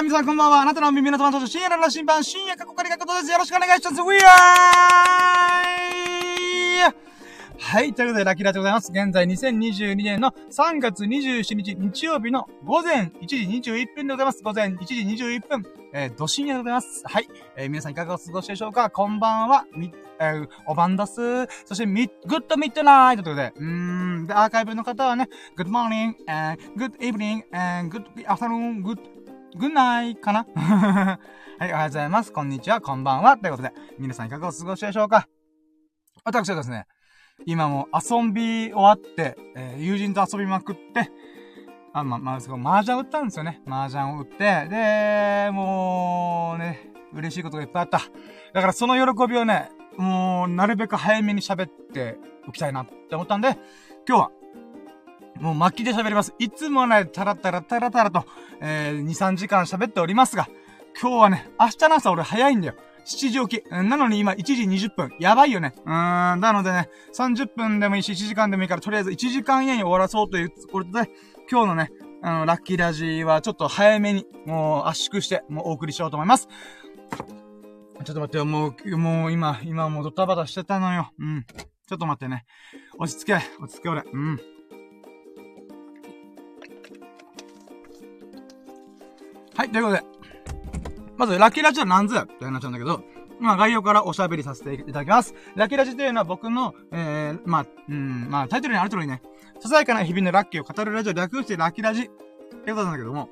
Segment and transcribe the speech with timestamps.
[0.00, 0.62] ー皆さんこんばんは。
[0.62, 3.32] あなたの耳の友達深夜の審判、深夜過去仮がことです。
[3.32, 3.96] よろしくお願いします。
[4.00, 4.28] We are!
[7.60, 7.92] はい。
[7.92, 8.92] ということで、ラッキーラでございます。
[8.92, 13.36] 現在2022年の3月27日日曜日の午前1時
[13.72, 14.42] 21分でございます。
[14.44, 14.94] 午前1時
[15.24, 17.02] 21分、えー、ど深夜でございます。
[17.04, 17.28] はい。
[17.56, 18.90] えー、皆さんいかがお過ごしでしょうか？
[18.90, 19.64] こんばんは。
[19.74, 21.20] み、えー、おばんだす。
[21.64, 23.66] そして、み、グッドミッドナイトということで、うー
[24.20, 24.26] ん。
[24.28, 28.04] で、アーカイブの方はね、Good morning, and good evening, and good
[29.58, 30.46] afternoon, good, good night かな？
[31.58, 32.32] はい、おはようございます。
[32.32, 33.36] こんにちは、こんばんは。
[33.36, 35.28] ということで、皆さんいかがお過ごしでしょうか？
[36.24, 36.86] 私はですね、
[37.46, 41.10] 今も遊び終わって、えー、友人と遊びまくって、
[41.92, 43.60] あ、ま、まあ、そこ、麻雀打ったんですよね。
[43.66, 48.00] 麻雀を打って、で、もう、ね、嬉しいことがいっぱいあった。
[48.52, 53.58] だからその喜びをね、もう、なるべく早めに喋っておきたいなって思ったんで、
[54.06, 54.30] 今日は、
[55.40, 56.34] もう巻きで喋ります。
[56.38, 58.24] いつもね、タラタラタラタラと、
[58.60, 60.48] えー、2、3時間喋っておりますが、
[61.00, 62.74] 今日はね、明日の朝俺早いんだよ。
[63.04, 63.70] 7時起き。
[63.70, 65.12] なのに今1時20分。
[65.18, 65.72] やばいよね。
[65.86, 66.40] うーん。
[66.40, 71.10] なのでね、30分でもいいし、1時間でもいいから、とりあえず1時間以内に終わらそうということで、
[71.50, 71.90] 今日のね、
[72.22, 76.48] あの、ラッキーラジはちょっと早めに、もう圧縮して、もうお送りしようと思います。
[78.04, 81.12] ちょっと待ってよ、もう、もう今、今もうドタバタしてたのよ。
[81.18, 81.46] うん。
[81.88, 82.44] ちょっと待ってね。
[82.98, 84.02] 落ち着け、落ち着け俺。
[84.12, 84.40] うん。
[89.58, 90.04] はい、ということで。
[91.16, 93.02] まず、ラッキーラジオは何ぞやって話なんだけど、
[93.40, 95.34] まあ、概要からおしゃべりさせていただきます。
[95.56, 99.20] ラッキーラジというのは僕の、えー、まあ、うん、まあ、タイトルにある通りね、
[99.58, 102.10] ささやかな日々のラッキーを語るラジオ略してラッキーラジって
[102.70, 103.30] ことなんだけども、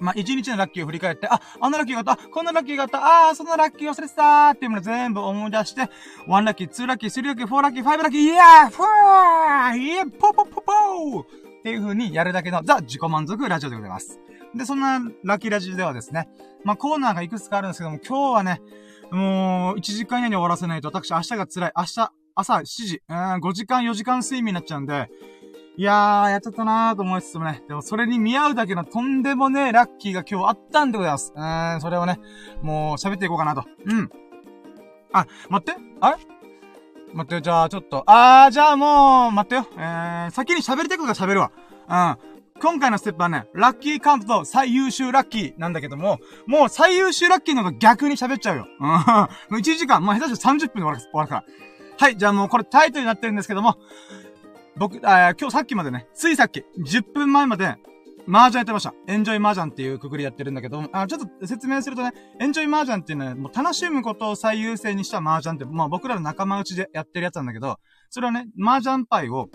[0.00, 5.88] まあ、一日のラッキーを振り返って、あ、あんなラッキーがあった、こんなラッキーがあった、あー、そのラッキー忘れてたーっていうもの全部思い出して、
[6.28, 11.26] 1ラッキー、2ラッキー、3ラッキー、4ラッキー、5ラッキー、イヤーフーイヤーポポポポーっ
[11.62, 14.20] ていう風にやるだけのザ・自己満足ラジオでございます。
[14.54, 16.28] で、そんなラッキーラジではですね、
[16.64, 18.60] まあ、コーナーがいくつかあるんですけども、今日はね、
[19.10, 21.72] もう、1時間以内に終わらせないと、私明日が辛い。
[21.76, 25.10] 明日、朝7時、うん、5時間、4時間睡眠になっちゃうんで、
[25.76, 31.32] いやー、やっちゃったなーと思いつつもね、でもそれに見合うだけのとんでもねえラッキーが今日あったんでございます。
[31.34, 32.20] うーん、それをね、
[32.60, 33.64] もう喋っていこうかなと。
[33.86, 34.10] うん。
[35.12, 36.16] あ、待ってあれ？
[37.14, 39.66] 待って、じゃあちょっと、あー、じゃあもう、待ってよ。
[39.76, 41.52] えー、先に喋りたいことが喋るわ。
[41.88, 42.31] うん。
[42.60, 48.66] 今回のステップはね、ラッキーカウントと最優秀ラッキーなんだけども、もう最優秀ラッキーの方が逆に喋っちゃうよ。
[48.80, 48.86] うん。
[48.86, 51.44] もう1時間、まあ、下手したら30分で終わるから。
[51.98, 53.76] はい、じゃあもうこれタイトルになってるんですけども、
[54.76, 57.76] 僕、あ今日さっきまでね、ついさっき、10分前まで、
[58.28, 58.94] 麻雀やってました。
[59.08, 67.78] エンジョイ麻雀っていうくくりやってるんだけども、あ、ちょっと説明するとね、エンジョイ麻雀っていうのは、もう楽しむことを最優先にした麻雀って、まあ僕らの仲間内でやってるやつなんだけど、
[68.10, 69.48] それはね、麻雀牌を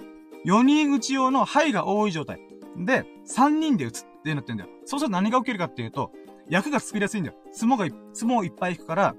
[0.45, 2.39] 4人打ち用の牌が多い状態。
[2.77, 4.69] で、3人で打つってなってんだよ。
[4.85, 6.11] そうすると何が起きるかっていうと、
[6.49, 7.35] 役が作りやすいんだよ。
[7.51, 9.15] 相撲が、相撲いっぱい引くから、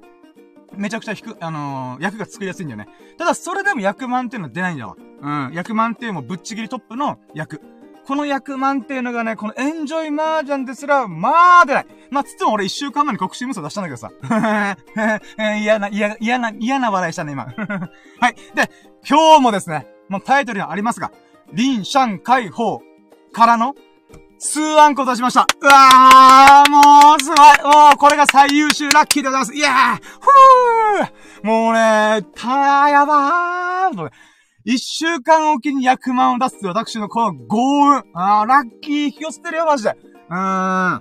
[0.76, 2.88] めちゃくちゃ引く、あのー、役が作りやすいんだよね。
[3.16, 4.96] ただ、それでも役満っていうのは出ないんだわ。
[5.20, 5.52] うん。
[5.54, 7.60] 役満っていうもぶっちぎりトップの役。
[8.06, 11.86] この役満っていうのがね、このエンジョイマージャンですら、まあ出ない。
[12.10, 14.10] まあ、つっても俺一週間前に国士無双出したんだけどさ。
[15.58, 17.44] 嫌な、嫌、嫌な、嫌な笑いしたね、今。
[18.20, 18.34] はい。
[18.54, 18.70] で、
[19.06, 21.12] 今日もですね、もうタイトルにはありますが、
[21.52, 22.80] リン、シャン、カイ、ホー、
[23.32, 23.74] からの、
[24.38, 25.46] 数アンコ出しました。
[25.60, 27.36] うわー、もう、すごい。
[27.74, 29.54] もう、これが最優秀ラッキーでございます。
[29.54, 34.10] いやー、ふーもうね、たーやばー
[34.64, 38.04] 一週間おきに100万を出す私のこの豪運。
[38.14, 39.96] あー、ラッキー引き寄せてるよ、マジで。
[40.30, 41.00] うー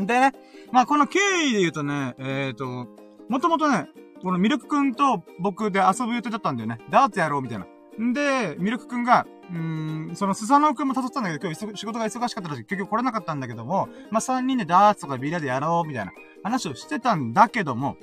[0.00, 0.06] ん。
[0.06, 0.32] でね、
[0.72, 2.88] まあ、この経緯で言うとね、えっ、ー、と、
[3.28, 3.88] もともとね、
[4.22, 6.78] このミルクくんと僕で遊ぶ予定だったんだよね。
[6.90, 7.66] ダーツやろうみたいな。
[8.02, 17.96] んで、ミルクくんが、うん、そのスサノオくんも誘ったんだけど、今日仕事が忙しかったら結局来れなかったんだけども、まあ、3人でダーツとかビラでやろう、みたいな話をしてたんだけども、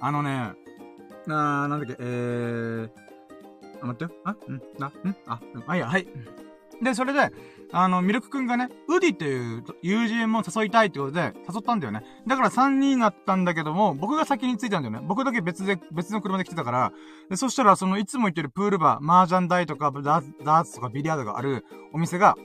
[0.00, 0.52] あのね、
[1.28, 2.90] あー、なんだっけ、えー、
[3.80, 4.20] あ、待ってよ。
[4.24, 4.36] あ、ん
[4.80, 6.06] あ、んあ、あ、いや、はい。
[6.80, 7.30] で、それで、
[7.72, 12.02] あの、ミルクくんがね、ウディっていう友人も誘いたいってことで誘ったんだよね。
[12.26, 15.00] だから3人だったんだけども、僕が先に着いたんだよね。
[15.06, 16.92] 僕だけ別で、別の車で来てたから、
[17.30, 21.64] で、そしたらそのいつも行ってるプールバー、麻雀台とかダーツとかビリヤードがある
[21.94, 22.36] お店が、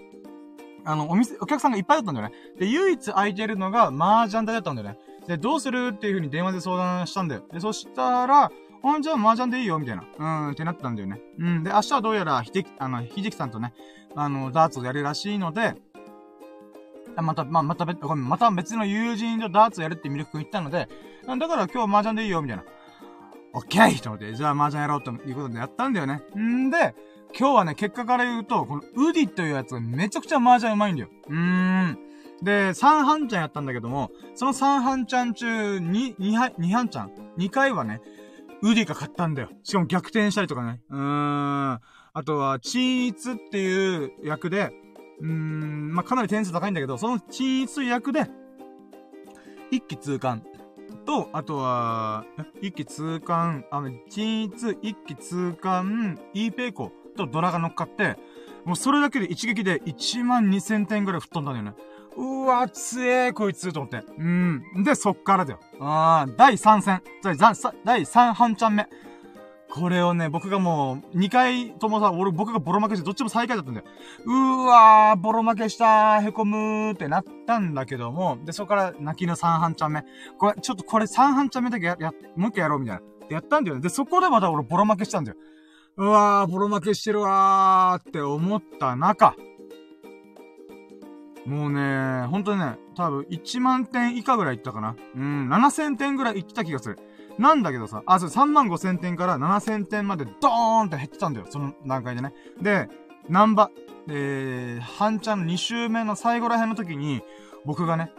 [0.86, 2.34] あの、お店、お客さんがいっぱいだったんだよね。
[2.58, 4.98] で、唯一空いてるのが麻雀台だったんだよね。
[5.28, 7.44] で、どうするっていう風に電話で相談したんだよ。
[7.52, 8.50] で、そしたら、
[8.84, 10.04] あ、じゃあ麻雀でいいよ、みたいな。
[10.18, 11.22] うん、ってなったんだよね。
[11.40, 11.64] うん。
[11.64, 13.74] で、明日はどうやら、ひでき、あの、ひじきさんとね、
[14.16, 15.76] あの、ダーツをやるらしいので、
[17.22, 20.88] また、まあ、また別、ごめん、また別の友人とダーツをやるってミルク君言ったので、
[21.26, 22.64] だから今日麻雀でいいよ、みたいな。
[23.54, 26.22] オッケーと思って、じゃあ麻雀やろうということでやったんだよね。
[26.38, 26.96] んで、
[27.38, 31.10] 今日はね、結果から言うと、このウディというやつがめちゃくちゃ麻雀うまいんだよ。
[31.28, 32.00] うーん。
[32.42, 38.02] で、3半ちゃんやったんだけども、その3半ちゃん中、2、2半、2半ちゃん ?2 回はね、
[38.62, 39.50] ウディが勝ったんだよ。
[39.64, 40.82] しかも逆転したりとかね。
[40.90, 41.72] うーん。
[41.74, 44.72] あとは、チーツっていう役で、
[45.22, 48.28] うーん、まあ、かなり点数高いんだけど、そのチーツ役で、
[49.72, 50.44] 一気通貫
[51.06, 52.26] と、あとは、
[52.62, 58.18] 一気通貫、あの、チーツ、一気通貫、イーペイコとドラが乗っかって、
[58.66, 61.74] もうそれだけで一撃で1万2000点ぐらい吹っ飛んだんだよね。
[62.18, 64.04] うわ、強え、こいつ、と思って。
[64.18, 64.64] うん。
[64.84, 65.60] で、そっからだよ。
[65.80, 67.02] ああ、第3戦。
[67.22, 68.88] 第3半チャン目。
[69.70, 73.86] これをね、僕がもう、2回ともさ、俺、僕がボロ負けして、どっちも最下位だったんだよ。
[74.26, 80.04] うーわー、ボロ負けしたー、へこむーってなったんだけども、で、そこから泣きの3半チャン目。
[80.40, 83.02] これ、ちょっとこれ3半チャン目だけや、や、もう一回やろうみたいな。
[83.30, 83.82] やったんだよね。
[83.82, 85.38] で、そこでまた俺ボロ負けしたんだよ。
[85.98, 89.36] うわー、ボロ負けしてるわーって思った中、
[91.48, 94.98] もうね、ほんとにね、多分1万点以下ぐらいいったかな。
[95.16, 97.00] うん、7000点ぐらいいってた気がする。
[97.40, 101.46] なんだけどさ、あ、そう、3万5千点から7000点までドーンって減ってたんだよ。
[101.50, 102.34] その段階でね。
[102.62, 102.90] で、
[103.30, 103.72] ナンバ、
[104.10, 107.22] えー、半ちゃんの2周目の最後ら辺の時に、
[107.64, 108.12] 僕がね、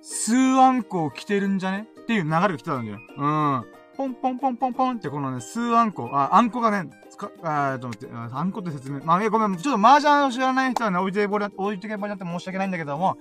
[0.00, 1.88] 数アンコを着てるんじゃね？
[2.00, 2.98] っていう流れが来てたんだよ。
[3.18, 3.64] うん。
[3.96, 9.00] ポンポンポンポンポンってこのね、数アンコ、あ、あんこがね、か、あと思って、あんこって説明。
[9.04, 13.16] まあ、え、ごめん、ちょっと麻雀を知らない人はね、置いてぼり、置いてけぼりになって申し訳ないんだけども、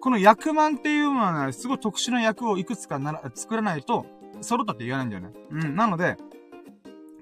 [0.00, 4.06] この役満っていうのはね、すごい特殊な役をいくつかなら、作らないと、
[4.40, 5.30] 揃ったって言わないんだよね。
[5.50, 5.74] うん。
[5.74, 6.16] なので、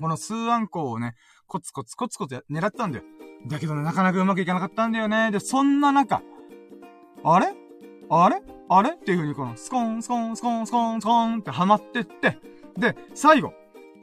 [0.01, 1.15] この数アンコをね、
[1.47, 3.05] コツコツコツコツ狙ったんだよ。
[3.47, 5.31] だけどね、なかなかうまくいかなかったんだよね。
[5.31, 6.23] で、そんな中、
[7.23, 7.55] あれ？
[8.11, 8.43] あれ？
[8.69, 8.91] あれ？
[8.91, 12.39] っていう風にこの、スコン、スコン、スコン、スコン、スコンってハマってって、
[12.77, 13.53] で、最後、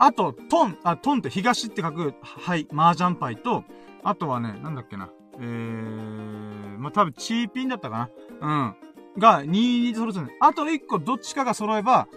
[0.04, 3.64] あと、トン、あ、トンって東って書く、はい、麻雀パイと、
[4.04, 5.12] あとはね、なんだっけな。
[5.36, 8.10] えー、まあ、多分、チーピンだったか
[8.42, 8.76] な。
[9.14, 9.20] うん。
[9.20, 10.32] が、2 2揃ってる。
[10.40, 12.08] あと1個どっちかが揃えば、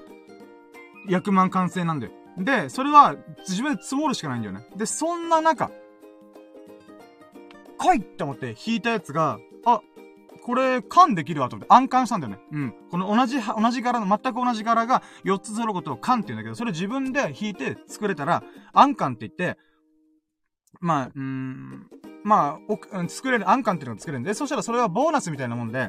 [1.10, 2.12] 役満完成なんだよ。
[2.38, 3.16] で、それは、
[3.46, 4.66] 自分で積もるしかないんだよね。
[4.74, 5.70] で、そんな中、
[7.76, 9.38] 来いって思って引いたやつが、
[10.44, 12.38] これ、缶できるわと思って、暗缶したんだよね。
[12.52, 12.74] うん。
[12.90, 18.44] この同じ、同じ柄の、全く同じ柄が4つ揃うことを缶って言うんだけど、それ自分で引いて作れたら、
[18.74, 19.58] 暗缶って言って、
[20.80, 21.86] まあ、うん、
[22.24, 25.88] まあ、作れる、暗缶っていうのが作れるんで、そしたらそれはボーナスみたいなもんで、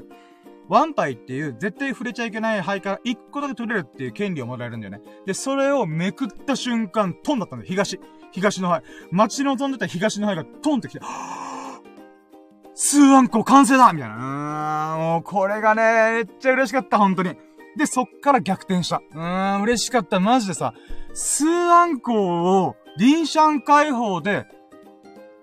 [0.69, 5.01] ワンパイっていう絶対触れちゃいけない灰から1個だけ取れるっていう権利をもらえるんだよね。
[5.25, 7.69] で、それをめくった瞬間、トンだったんだよ。
[7.69, 7.99] 東。
[8.31, 8.83] 東の灰。
[9.11, 11.44] 街の飛んでた東の灰がトンってきて、はぁ
[12.75, 14.15] 数アンコ完成だみたいな。
[14.15, 17.35] うーん、もうこれがね、めっちゃ嬉しかった、本当に。
[17.77, 19.01] で、そっから逆転した。
[19.13, 20.19] うーん、嬉しかった。
[20.19, 20.73] マジでさ、
[21.13, 24.45] 数アンコを、リンシャン解放で、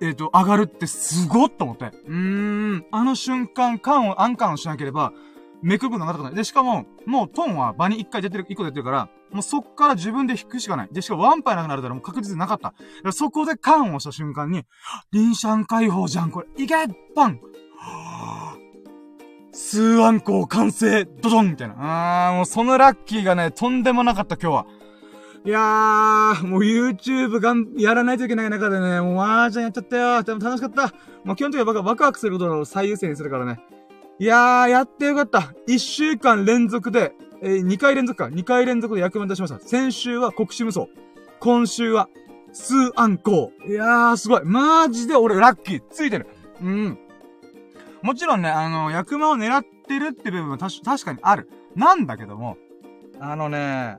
[0.01, 1.87] えっ、ー、と、上がるってすごっと思って。
[1.87, 5.13] うーん、あの瞬間、缶を、アンカンをしなければ、
[5.63, 6.35] めくることなかったない。
[6.35, 10.89] で、しかも、もうトンは場に一回出てる、一個出てるから、もうそっから自分で引くしかない。
[10.93, 12.75] で、しかもワンパイなくなるからもう確実になかった。
[13.13, 14.65] そこでカンをした瞬間に、
[15.13, 16.49] リンシャン解放じゃん、これ。
[16.63, 16.75] いけ
[17.15, 17.41] パン
[19.55, 22.29] 数アンコ完成ドドンみたいな。
[22.29, 24.67] あー、もうそのラッキーがね、とんでもなかった今日は。
[25.45, 30.23] いやー、もう YouTube がん、やらないといけない中でね、もう麻雀やっちゃったよ。
[30.23, 30.95] でも楽しかった。
[31.25, 33.61] もう基本的には僕はワクワクすることを最優先にするからね。
[34.23, 35.53] いやー、やってよかった。
[35.67, 37.13] 一週間連続で、
[37.43, 38.33] えー、2回連続か。
[38.33, 39.59] 2回連続で役満出しました。
[39.59, 40.87] 先週は国士無双。
[41.41, 42.09] 今週は、
[42.53, 43.73] スーアンコー。
[43.73, 44.45] いやー、すごい。
[44.45, 45.83] マジで俺ラッキー。
[45.91, 46.29] ついてる。
[46.63, 46.99] うん。
[48.03, 51.51] もちろんね、あの、役満を狙ってるって部分はたし、確かにある。
[51.75, 52.57] なんだけども、
[53.19, 53.99] あのね、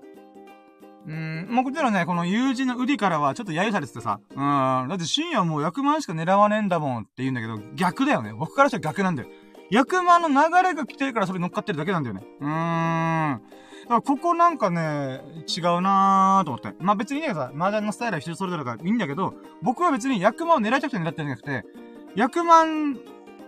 [1.05, 8.31] うん、もちろんね、この友人のウディからはちょっと揶揄されててさ、うん、だって深夜はもう役満しか狙わねえんだもんって言うんだけど、逆だよね。
[8.31, 9.27] 僕からしたら逆なんだよ。
[9.73, 12.23] 役満の流れが来てるからそれ乗っかってるだけなんだよね。
[12.39, 13.41] うーん。
[13.83, 16.73] だからここなんかね、違うなーと思って。
[16.79, 21.65] まあ別にいいんだけどさ、麻雀のスタイルは人それぞれがいいんだけど、僕は別に役満を狙いたくて狙ってるんじゃなくて、
[22.15, 22.99] 役満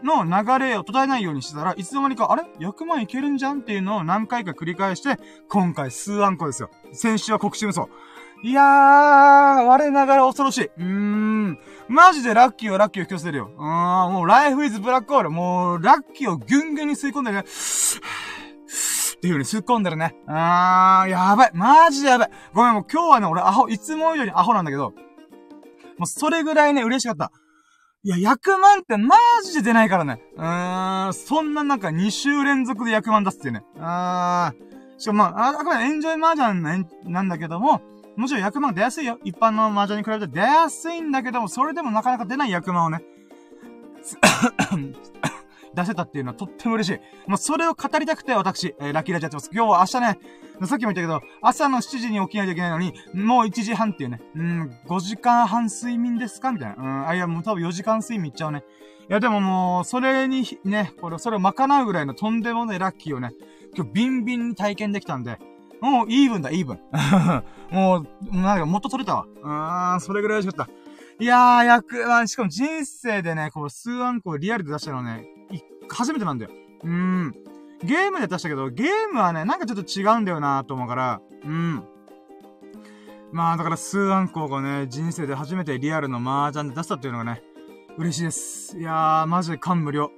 [0.03, 2.43] の流れを途絶えないようにしてたらいつの間にか、あれ？
[2.59, 6.71] 役満いけるんじゃんっていうのを何回か繰り返して、今回数アンコですよ。
[6.91, 7.87] 先週は国士無双。
[8.43, 10.65] いやー、我ながら恐ろしい。
[10.65, 11.59] うーん。
[11.87, 13.51] マジでラッキーはラッキーを引き寄せるよ。
[13.55, 15.29] うーん、もうライフイズブラックホール。
[15.29, 17.43] もう、ラッキーをギュンギュンに吸い込んでるね。
[17.43, 20.15] っていう風に吸い込んでるね。
[20.27, 21.51] あー、やばい。
[21.53, 22.31] マジでやばい。
[22.53, 24.93] ごめん、もう今日はね、俺アホ、いつも以上にアホなんだけど、
[25.97, 27.31] もうそれぐらいね、嬉しかった。
[28.03, 30.21] いや、100万ってマジで出ないからね。
[30.35, 33.63] うーん、そんな中2週連続で100万出すっていうね。
[33.79, 34.99] あー。
[34.99, 37.81] しかもまあ、あくまでエンジョイマージャンなんだけども、
[38.15, 39.19] もちろん100万出やすいよ。
[39.23, 43.01] 一般の麻雀に比べて出やすいんだけども、それでもなかなか出ない100万をね、
[45.73, 47.29] 出せたっていうのはとっても嬉しい。
[47.29, 49.49] もうそれを語りたくて私、えー、ラッキーラジやってます。
[49.53, 50.19] 今日は明日ね、
[50.67, 56.75] さっきも言ったけど、朝の7時に起きないといけないのに、もう1時半っていうね、うん、5時間半睡眠ですかみたいな。
[56.77, 58.63] うん、あ、いや、もう多分4時間睡眠いっちゃうね。
[59.09, 63.33] いや、でももう、それに、ね、これ、それを賄うぐらいのとんでもないラッキーをね、
[63.75, 65.39] 今日ビンビンに体験できたんで、
[65.85, 66.79] もう、イーブンだ、イーブン。
[67.71, 69.25] もう、なんか、もっと取れたわ。
[69.25, 70.71] うーん、それぐらい嬉しかった。
[71.19, 75.27] いやー、役、まあ、しかも人生でね、こう、数アンコリアルで出したのね、
[75.89, 76.51] 初めてなんだよ。
[76.83, 77.35] うーん。
[77.83, 81.83] ゲームで出したけど、ゲームはね、なんかちょっと違うんだよなと思うから、うん。
[83.31, 87.43] まあ、だから数アンコがね、人生で初めてリアルの麻雀で出したっていうのがね、
[87.97, 88.77] 嬉しいです。
[88.79, 90.11] いやー、マジで感無量。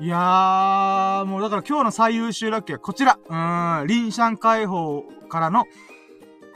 [0.00, 3.18] いやー、もうだから今日の最優秀ラッキーはこちら。
[3.28, 5.66] うーん、リンシャン解放からの、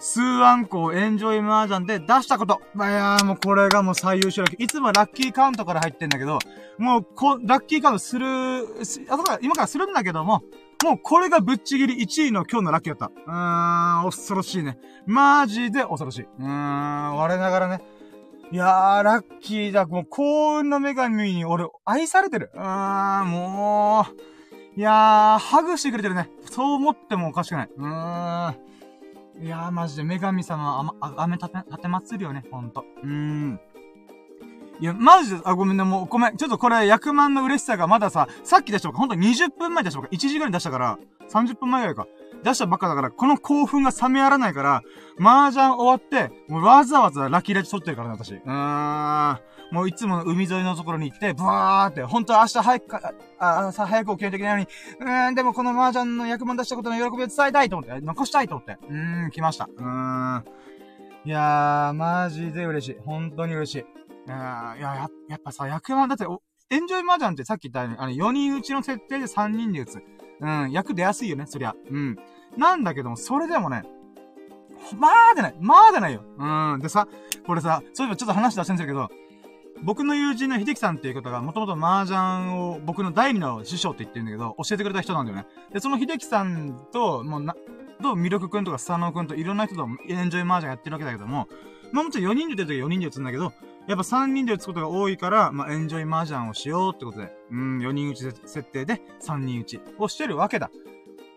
[0.00, 2.60] 数アンコをエンジョイマージャンで出したこと。
[2.76, 4.64] いやーもうこれがもう最優秀ラッキー。
[4.64, 6.38] いつもラッキーカウントから入ってんだけど、
[6.78, 8.26] もうこ、ラッキーカウントする、
[9.08, 10.42] あ、とか今からするんだけども、
[10.84, 13.20] もうこれがぶっちぎり1位の今日のラッキーだった。
[13.24, 14.78] うーん、恐ろしいね。
[15.06, 16.22] マジで恐ろしい。
[16.22, 17.82] うーん、我ながらね。
[18.50, 19.84] いやー、ラッキーだ。
[19.84, 22.50] もう幸運の女神に俺、愛されてる。
[22.54, 24.06] うーん、も
[24.76, 24.80] う。
[24.80, 26.30] いやー、ハグしてくれてるね。
[26.50, 27.68] そう思ってもおかしくない。
[27.76, 28.50] うー
[29.42, 29.44] ん。
[29.44, 32.84] いやー、マジで女神様、あま、あ、め立て、立て祭るよね、ほんと。
[33.02, 33.60] うーん。
[34.80, 36.36] いや、マジで、あ、ごめんね、もう、ごめん。
[36.38, 42.06] ちょっとこれ、100万の嬉しさがまださ、さっき出したばっか、ほんと20分前出したばっか、1時ぐらい出したから、30分前ぐらいか。
[42.42, 44.82] 出したばっかだから、この興奮が冷めやらないから、
[45.20, 48.34] 麻雀終わって、もうわざわざラッキーレッジ取ってるからね、私。
[48.34, 49.38] うーん。
[49.70, 54.68] もういつもの海沿いのところに行って、ブワーって、本当は明日早くか、あ、朝早く起きないといけないのに、
[55.00, 58.78] うーん、でもこの麻雀の役満出したことの喜びを伝えたいと思って、残したいと思って。
[58.88, 59.64] うーん、来ました。
[59.64, 60.44] うーん。
[61.24, 62.96] いやー、マジで嬉しい。
[63.04, 63.78] 本当に嬉しい。
[63.78, 63.84] い
[64.30, 66.24] やー、や、やっぱさ、役満だって、
[66.70, 70.02] エンジョイ麻雀ってさっき言ったように、あの、4人打ちの設定で3人で打つ。
[70.40, 71.74] うん、役出やすいよね、そりゃ。
[71.90, 72.18] うん。
[72.56, 73.82] なんだけども、それでもね、
[74.96, 75.54] まあでない。
[75.60, 76.22] まあでないよ。
[76.38, 76.80] うん。
[76.80, 77.08] でさ、
[77.46, 79.10] これさ、そういえばちょっと話出してんだけど、
[79.82, 85.46] 僕の友人の秀樹さんっていう方が、もともと麻雀を僕の第二の師匠って言ってるんだけど、教えてくれた人なんだよね。
[85.72, 87.54] で、その秀樹さんと、もうな、
[88.02, 91.48] と、魅力くんとか佐野くんといろんな人とエンジョイ麻雀やってるわけだけども、
[91.92, 93.52] まあもちろん4人で出てる時4人で打つんだけど、
[93.88, 100.70] やっぱ3人で打つことが多いから、まあエンジョイ麻雀をしようってことで、うん、4人打ち設定で3人打ちをしてるわけだ。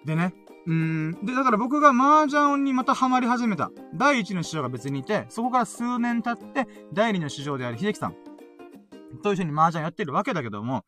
[0.05, 0.34] でね、
[0.67, 1.25] うん。
[1.25, 3.72] で、だから僕が麻雀にまたハマり始めた。
[3.96, 8.15] 第一の師匠が別にいて、そこから数年経って、第二の師匠である秀樹さん。
[9.24, 10.84] と一緒に麻雀やってるわけだけども、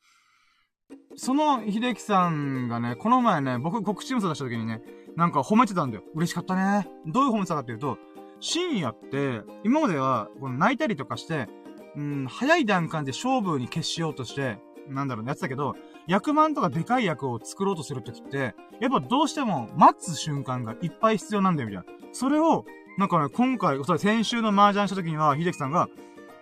[1.15, 4.81] その秀樹さんがね、この前ね、僕告知無双出した時にね、
[5.15, 6.03] なんか褒めてたんだよ。
[6.13, 6.87] 嬉しかったね。
[7.05, 7.97] どういう褒めてたかっていうと、
[8.43, 11.47] 深夜って、今までは、この泣いたりとかして、
[11.95, 14.57] うん、早い段階で勝負に決しようとして、
[14.89, 15.75] なんだろう、やってたけど、
[16.07, 21.93] 役満とかでかい役を作ろうとするときって、やっぱどうしても待つ瞬間がいっぱい必要なんだよ、みたいな。
[22.11, 22.65] それを、
[22.97, 25.87] なんかね、今回、それ先週の麻雀した時には、秀樹さんが、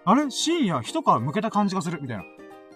[0.03, 0.31] あれ？
[0.31, 2.23] 深夜一皮向けた感じがするみたいな。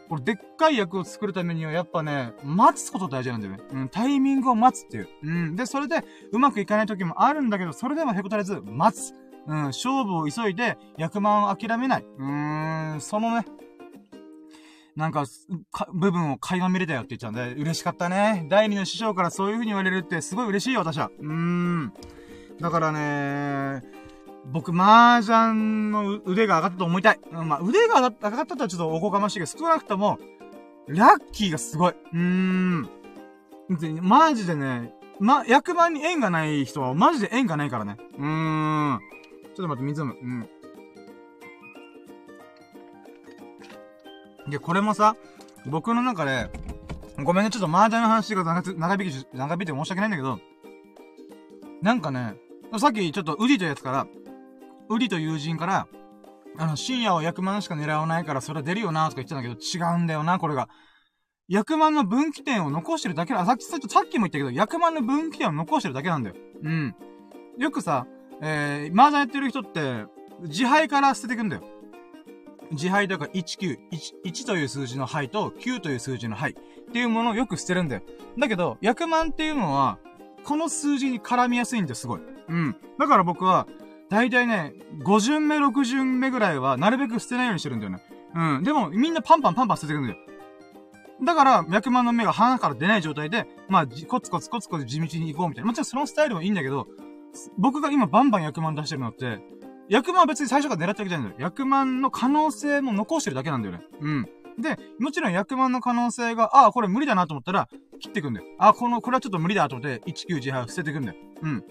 [0.09, 3.63] これ、でっかい役を作るためには、やっぱね、待つこと大事なんだよね。
[3.71, 5.09] うん、タイミングを待つっていう。
[5.23, 5.55] うん。
[5.55, 9.13] で、それで、うまくいかない時もあるんだけど、それでもへこたれず、待つ。
[9.47, 12.05] うん、勝負を急いで、役満を諦めない。
[12.17, 13.45] うーん、そのね、
[14.95, 15.25] なんか、
[15.71, 18.47] か、部分を垣間見れたよって言っちゃうんで、嬉しかったね。
[18.49, 21.11] 第二の師匠からそういう風に言われるってすごい嬉しいよ、私は。
[21.19, 21.93] うーん。
[22.59, 23.83] だからね
[24.51, 27.19] 僕、麻雀の腕が上がったと思いたい。
[27.31, 28.13] うん、まあ、腕が上がっ
[28.45, 30.19] たとはちょっとおこがましいけど、少なくとも、
[30.87, 31.93] ラッキーがすごい。
[31.93, 32.89] うーん。
[34.01, 37.97] マジでね、ま、役場に縁がない人はマジで縁がないからね。
[38.17, 38.25] うー
[38.95, 38.99] ん。
[39.55, 40.15] ちょっと待って、水飲む。
[40.21, 40.49] うん。
[44.51, 45.15] で、これもさ、
[45.65, 46.51] 僕の中で、
[47.23, 50.39] ごめんね、ちょっと麻雀の話が長長引き、長引いて申し訳ないんだけど、
[51.81, 52.35] なんかね、
[52.77, 54.07] さっきちょっとウディというやつから、
[54.89, 55.87] ウディと友人から、
[56.57, 60.69] あの、深夜を100万しか狙わないからそれは出るよなとか言ってたんだけど、違うんだよな、これが。
[61.49, 63.45] 100万の分岐点を残してるだけだ。
[63.45, 66.35] さっき、さっきも言ったけど、100万の分岐点を残してるだけなんだよ。
[66.63, 66.95] うん。
[67.57, 68.07] よくさ、
[68.41, 70.05] えー、麻雀やってる人って、
[70.41, 71.63] 自敗から捨ててくんだよ。
[72.71, 78.01] 自敗というか19、1, 1という数字の敗と9という数字の敗っていうものをよく捨てるんだよ。
[78.37, 79.99] だけど、100万っていうのは、
[80.43, 82.21] この数字に絡みやすいんだよ、すごい。
[82.49, 82.75] うん。
[82.99, 83.67] だから僕は、
[84.09, 88.03] だいたいね、5巡目、6巡目ぐらいは、なるべく捨てないようにしてるんだよね。
[88.35, 88.63] うん。
[88.63, 90.17] でも、みんなパンパンパンパン捨ててくんだよ。
[91.23, 95.67] だから、100万の目が鼻から出ない状態で、まあ、コツコツコツコツ地道に行こうみたいな。
[95.67, 96.87] もちろんそのスタイルもいいんだけど、
[97.57, 99.39] 僕が今バンバン100万出してるのって、
[99.89, 101.51] 100万は別に最初から狙ってるわけじゃないんだよ。
[101.51, 103.83] 100万の可能性も残してるだけなんだよね。
[104.01, 104.29] うん。
[104.57, 107.69] で、もちろん役満の可能性が、ああ、これ無理だなと思ったら、
[107.99, 108.45] 切ってくんだよ。
[108.57, 111.17] ああ、この、これはちょっと無理だと思って、19自敗を捨ててくんだよ。
[111.41, 111.63] うん。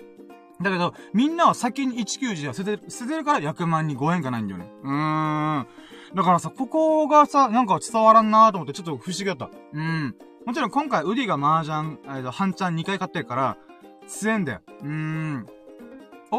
[0.61, 4.71] だけど、みんなは先に19自敗を捨ててる、捨ててるから役満にご縁がないんだよね。
[4.83, 5.67] うーん。
[6.15, 9.51] だからさ、ここがさ、なんか伝わらんなーと思ってちょっと不思議だった。
[9.73, 10.15] うん。
[10.47, 13.57] もちろん今回、ウディが麻雀、えっと、半ちゃん2回買ってるから、
[14.07, 14.61] 強えんだよ。
[14.83, 15.47] うーん。
[16.31, 16.37] お？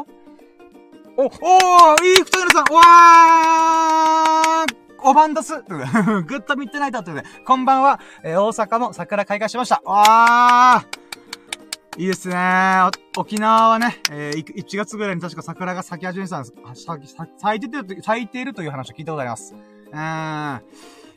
[1.18, 9.82] お、おーいい二人さんわーおばんだすグッドミッドナイトということで、こんばんは、えー、大阪も桜開花しました。
[9.86, 11.05] わー
[11.98, 12.36] いいですね
[13.16, 16.54] 沖縄はね、えー、1月ぐらいに確か桜が咲き始めたんです。
[17.38, 19.54] 咲いてて、咲いているという話を聞いたことあります。
[19.54, 20.62] うん。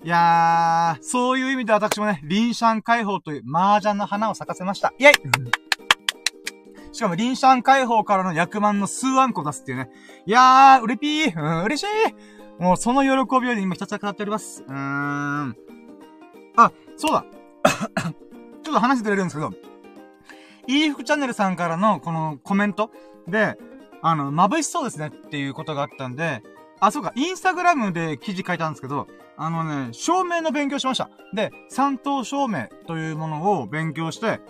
[0.04, 4.94] いやー、そういう意味で私もね、臨シャン解放という麻雀の花を咲かせました。
[4.98, 5.14] イェイ
[6.94, 9.90] しかも、臨シャン解放からの役満の数万個出すっていうね。
[10.26, 14.62] いやー、うれぴー、うん、嬉しいもう、その喜びを今ひたすら語っております。
[14.62, 15.56] うーん。
[16.56, 17.24] あ、そうだ。
[18.62, 19.52] ちょっと話ずれるんですけど、
[20.68, 22.90] いい服チャンネルさんからのこのコメント
[23.26, 23.56] で、
[24.02, 26.42] あの、眩しそうですねっていうことがあったんで、
[26.78, 29.08] あ、そうか、インスタグラムで記事書いたんですけど、
[29.38, 31.10] あのね、照明の勉強しました。
[31.34, 34.40] で、三等照明というものを勉強して、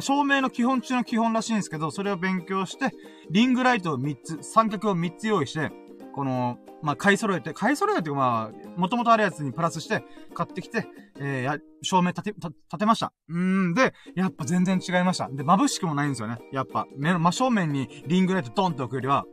[0.00, 2.90] 照明の基本中の基本らしいんですけど、それを勉強して、
[3.30, 5.70] リングライトを3つ、三脚を3つ用意して、
[6.14, 10.04] この、まあ、買い揃えて、買い揃えてまあ、もともとあるやつにプラスして、
[10.34, 10.86] 買ってきて、
[11.18, 13.12] えー、や、照明立て、立てました。
[13.28, 15.28] うん、で、やっぱ全然違いました。
[15.28, 16.38] で、眩しくもないんですよね。
[16.52, 19.24] やっぱ、目の真正面にリングライトドンって置くよりは、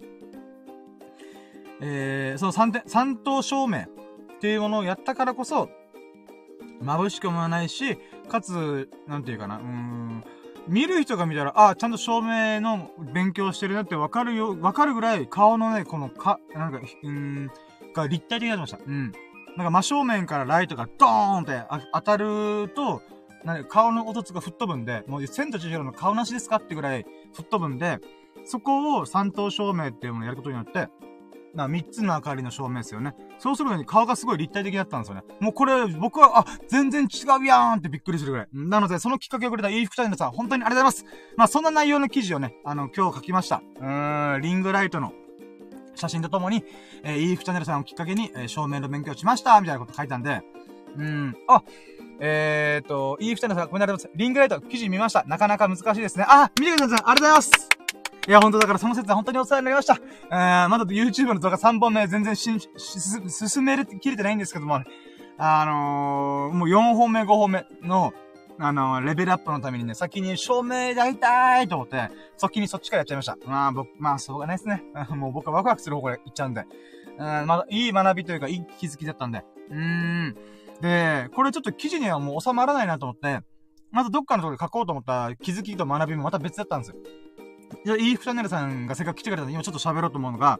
[1.81, 3.85] えー、その三点、三等照明っ
[4.41, 5.69] ていうものをやったからこそ、
[6.81, 7.97] 眩しくもないし、
[8.29, 10.23] かつ、なんていうかな、うーん、
[10.69, 17.51] 見る人が見たら、ああ、ちゃんと照明の勉強してるなってわかるよ、わかるぐらい顔のね、このか、なんか、うん、
[17.93, 18.79] が立体的になってました。
[18.85, 19.11] うん。
[19.57, 23.01] なんか真正面からライトがドーンって当たると、
[23.43, 27.97] なんか顔の音つが吹っ飛ぶんで、もう千と千尋の顔なしですかってぐらい吹っ飛ぶんで、
[28.45, 30.87] そこを三等照明っていうものをやることによって、
[31.59, 33.13] な、三つの明かりの照明ですよね。
[33.37, 35.23] そうするのに顔がすごい立体的だったんですよね。
[35.39, 38.47] もうこれ、僕は、あ、全然違うやんってびっくりするぐらい。
[38.51, 41.33] なので、そのきっかけをくれたいい服チャンネルさん、本当にありがとうございます。
[41.37, 43.61] まあ、そんな内容の記事をね、あの、今日書きました。
[43.79, 45.13] うーん、リングライトの
[45.95, 46.63] 写真とともに、
[47.03, 50.41] えー、いい服チャンネルさんをきっかけに、えー、照明の勉強しました、みたいなこと書いたんで、
[50.97, 51.63] うん、あ、
[52.19, 54.11] えーと、いい服チャンネルさん、ごめんなさい。
[54.15, 55.23] リングライト、記事見ました。
[55.25, 56.25] なかなか難しいですね。
[56.27, 56.99] あ、見てください。
[56.99, 57.69] ありがとうございます。
[58.27, 59.99] いや、ほんとだからその説は本当にお世話になりました。
[60.31, 64.83] えー、まだ YouTube の動画3本目全然し、進める、切れてないんですけども、
[65.37, 68.13] あのー、もう4本目、5本目の、
[68.59, 73.37] あのー、レベルアップのためにね、先に照明やりたいと思って、先にそっちからやっちゃいました。
[73.45, 74.83] まあ、僕、まあ、しょうがないですね。
[75.15, 76.65] もう僕はワクワクする方向で行っちゃうんで。
[77.17, 79.45] うん、まだ、いい学びというか、いい気づきだったんで。
[79.69, 80.35] うーん。
[80.81, 83.41] で、これちょっと記事にはもう収まらないなと思って、
[83.91, 86.95] まずどっかのところで書こうと思った気づきと学びもまた別だったんですよ。
[87.85, 90.59] いや、イーフチャンネルさんがせっかく来てくれたんで、今ちょっと喋ろうと思うのが、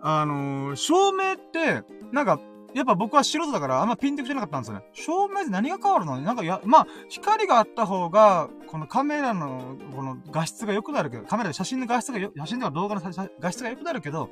[0.00, 2.40] あのー、照明って、なんか、
[2.74, 4.84] やっぱ僕は素人だからあんまピンときてなかったんですよね。
[4.92, 6.20] 照明で何が変わるの？
[6.20, 13.00] なんかや、まあ、光があった方が、このカメラの、この画質が良くなるけど、カメラで写真の画質がよ、写真とか動画の
[13.40, 14.28] 画質が良くなるけど、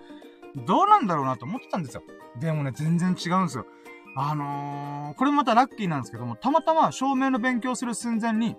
[0.67, 2.03] どうなんだろうなと思ってたんですよ。
[2.39, 3.67] でもね、全然違うんですよ。
[4.15, 8.57] あのー、これもまたラッキーなんですけども、たまたま照明の勉強する寸前に、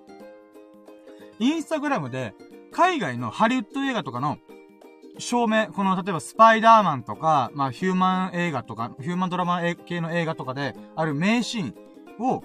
[1.38, 2.34] インスタグラムで、
[2.76, 4.38] 海外のハリウッド映画とかの
[5.18, 11.74] 照明、この、例えばスパイダーマンとか、まあ、ヒューマン映画とか、ヒューマンドラマ系の映画とかで、ある名シーン
[12.22, 12.44] を、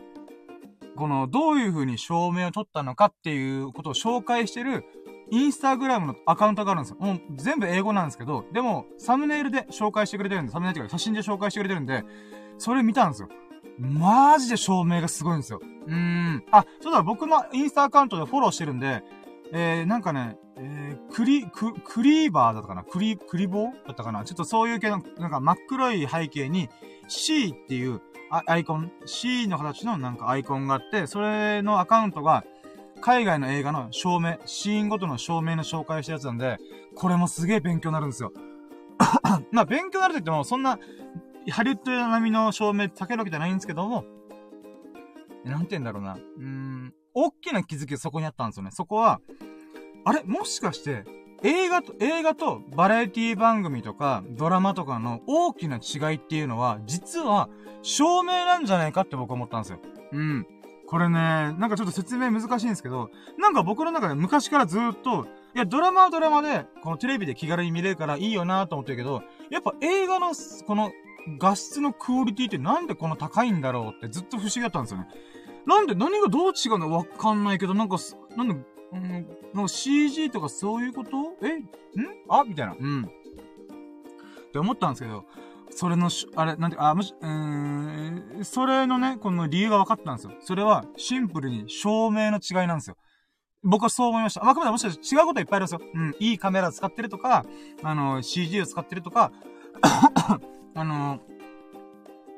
[0.94, 4.84] この、どういう風に照明を撮ったのかっていうことを紹介してる、
[5.32, 6.98] インスタグラムのアカウントがあるんですよ。
[7.00, 12.04] もう全部英語なんですけど、でも、サムネイルで紹介してくれてるんで、サムネイルっていうか写真で紹介してくれてるんで、
[12.56, 13.28] それ見たんですよ。
[13.80, 15.60] マジで照明がすごいんですよ。
[15.60, 16.44] うーん。
[16.52, 19.02] あ、そうだ、僕のインスタアカウントでフォローしてるんで、
[19.52, 22.84] えー、なんかね、えー、クリ、ク、クリーバーだったかな？
[22.84, 24.24] クリ、クリボーだったかな？
[24.24, 26.68] ちょっとそういう系の、なんか真っ黒い背景に
[27.08, 32.44] C っていうアイコン、C の形のなんかアイコンがあって、それのアカウントが、
[33.00, 36.58] 海外の映画の照明、シーンごとの照明の紹介したやつなんで、
[36.94, 38.32] これもすげえ勉強になるんですよ。
[39.50, 40.78] まあ、勉強になると言っても、そんな、
[41.50, 44.04] ハリウッド並みの照明避けるわけじゃないんですけども、
[45.44, 46.14] なんて言うんだろうな。
[46.14, 48.70] うーん、大きな気づきがそこにあったんですよね。
[48.72, 49.20] そこは、
[50.04, 50.22] あれ？
[50.24, 51.04] もしかして、
[51.42, 57.48] 映画と、映画とバラエティ番組とかドラマとかの大きな違いっていうのは、実は
[57.82, 59.78] 照明なんじゃないかって僕は思ったんですよ。
[60.12, 60.46] うん。
[60.86, 70.32] これね、なんかちょっと説明難しいんですけど、なんか僕の中で昔からずっと、いや、ドラマはドラマで、このテレビで気軽に見れるからいいよなと思ってるけど、やっぱ映画の、
[70.66, 70.90] この、
[71.38, 75.08] 画質のクオリティってなんでこんな高いんだろうってずっと不思議だったんですよね。
[75.70, 76.90] なんで何がどう違うの？
[76.90, 77.96] わかんないけど、なんか、
[78.36, 78.54] なんで、
[78.92, 81.10] うん、なんか CG とかそういうこと？
[81.46, 81.58] え？
[81.58, 81.68] ん？
[82.28, 82.42] あ？
[82.42, 82.74] みたいな。
[82.78, 83.04] うん。
[83.04, 85.24] って思ったんですけど、
[85.70, 90.32] それのし、あれ、なんて、あ、もし、うーん、それのね、この理由が分かったんですよ。
[90.40, 92.96] それは、シンプルに照明の違いなんですよ。
[93.62, 94.48] 僕はそう思いました。
[94.48, 95.80] あ、くまでもしかして違うこといっぱいありますよ。
[95.94, 97.44] うん、いいカメラ使ってるとか、
[97.84, 99.30] あの、CG を使ってるとか、
[100.74, 101.20] あの、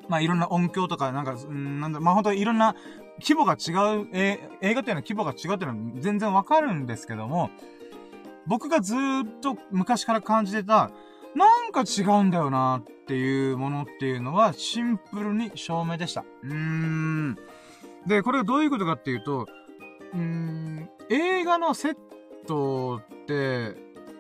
[0.09, 2.77] まあ、いろんな音響とか、なんか、うん、なんだ、まあ、本当にいろんな
[3.21, 3.73] 規模が違
[4.03, 7.51] う、えー、映画っていうのは規模が違うっていうのは全然わかるんですけども、
[8.47, 8.99] 僕がずっ
[9.41, 10.91] と昔から感じてた、
[11.35, 16.25] なんか違うんだよなっていうものっていうのはシンプルに照明でした。
[16.43, 17.37] うーん。
[18.07, 19.47] で、これがどういうことかっていうと、
[20.13, 21.97] うーん、映画のセッ
[22.47, 23.77] トって、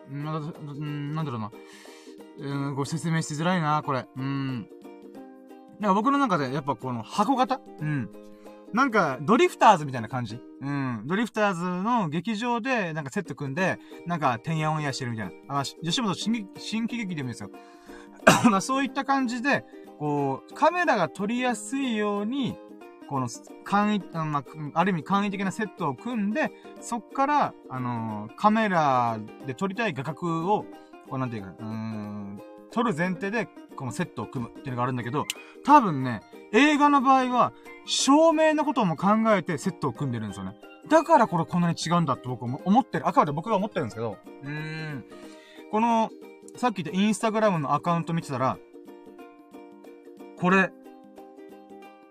[0.08, 1.50] な、なんだろうな。
[2.38, 4.06] うん、これ説明しづらいな、これ。
[4.16, 4.68] うん。
[5.80, 8.08] だか僕の中でやっぱこの箱型うん。
[8.72, 10.40] なんか、ドリフターズみたいな感じ？
[10.60, 11.02] うん。
[11.06, 15.60] ドリフターズの劇場で、なんかセット組んで、なんか、てんやオンやしてるみたいな。
[15.60, 17.50] あ、吉本新新喜劇でもいいですよ。
[18.50, 19.64] まあ、そういった感じで、
[19.98, 22.56] こう、カメラが撮りやすいように、
[23.08, 23.28] この、
[23.64, 30.64] 簡易、まあ、ある意味簡易的なセットを組んで、そっから、あのー、カメラで撮りたい画角を、
[31.10, 32.40] こうなんていうか、うーん、
[32.72, 35.26] 撮る前提で、このセットを組むっていうのがあるんだけど、
[35.64, 37.52] 多分ね、映画の場合は、
[37.84, 40.54] 照明のことも考えてセットを組んでるんですよね。
[40.88, 43.08] だからこれこんなに違うんだって僕も思ってる。
[43.08, 45.04] あくまで僕が思ってるんですけど、うーん。
[45.70, 46.10] この、
[46.56, 48.58] さっき言ったインスタグラムのアカウント見てたら、
[50.38, 50.70] これ、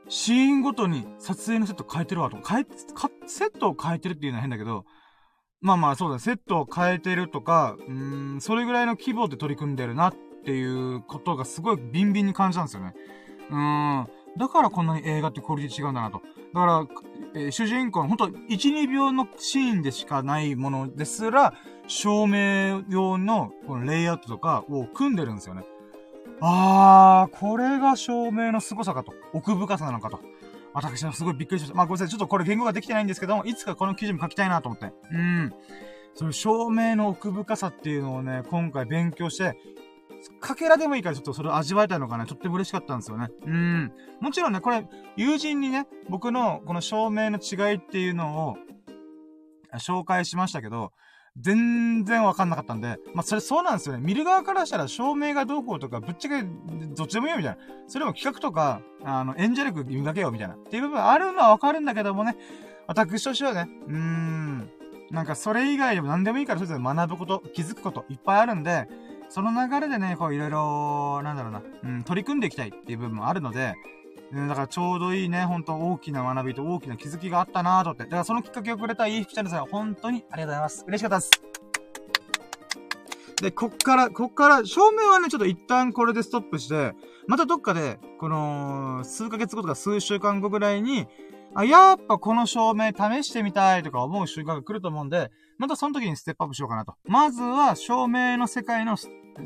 [0.08, 2.38] シーンごとに撮影のセット変えてるわと。
[2.38, 2.65] 変え、
[3.28, 4.86] セットを変えてるっていうのは変だけど、
[5.62, 12.93] まあまあそうだ、セットを変えてるとか、うーん、それぐらいの規模で取り組んでるなっっていうことがすごいビンビンに感じたんですよね。
[13.49, 14.08] うん。
[14.38, 16.21] だからこんなに映画ってクオリティ違うんだなと。
[16.54, 16.88] だから、
[17.36, 21.54] えー、主人公のほんと1、2秒のシーンでしかないものですら、
[21.88, 25.63] 照明用のこのレイアウトとかを組んでるんですよね。
[26.41, 29.13] あー、これが照明の凄さかと。
[29.34, 30.19] 奥深さなのかと。
[30.73, 31.75] 私はすごいびっくりしました。
[31.75, 32.10] まあごめんなさい。
[32.10, 34.91] ちょっとこれ言語ができてないんですけども、いつかこの記事も書きたいなと思って。
[35.12, 35.54] うん。
[36.15, 39.58] その照明の奥深さっていうのをね、今回勉強して、
[40.39, 42.25] かけらでもいいからちょっとそれを味わえたのかな。
[42.25, 43.29] とっても嬉しかったんですよね。
[43.45, 43.91] うん。
[44.19, 48.57] もちろんね、これ、友人にね、僕のこの照明の違いっていうのを、
[49.79, 50.91] 紹介しましたけど、
[51.38, 54.01] 全然わかんなかったんで、まあ、それそうなんですよね。
[54.01, 57.57] 見る側からしたら照明がどうこうとか、ぶっちゃけ、どっちでもいいよみたいな。
[57.88, 60.55] それも企画とか、あの、演者力磨けよみたいな。
[60.55, 62.36] っていう部分あるのはわかるんだけどもね、
[62.88, 64.69] 私としてはね、うーん、
[65.10, 68.89] なんかそれ以外でも何でもいいから、それぞれ学ぶこと、気づくこと、いっぱいあるんで、
[69.31, 73.75] その流れでね、こういろいろ、なんだろうな、うん、取り組んでいきたいっていう部分もあるので、
[74.33, 78.03] うん、だからちょうどいいね、ほんと大きな学びと大きな気づきがあったなぁと思って。
[78.03, 80.83] だからそのきっかけをくれたいい服チャンネルさん、本当にありがとうございます。
[80.85, 81.31] 嬉しかったです。
[83.41, 86.93] で、こっから、こっから、照明はね、ちょっと一旦これでストップして、
[87.27, 91.07] またどっかで、この、数ヶ月後とか数週間後ぐらいに、
[91.53, 96.95] あ、やっぱこの照明試してみたいとか思う瞬間が来ると思うんで、またその時にステップアップしようかなと。
[97.05, 98.95] まずは、照明の世界の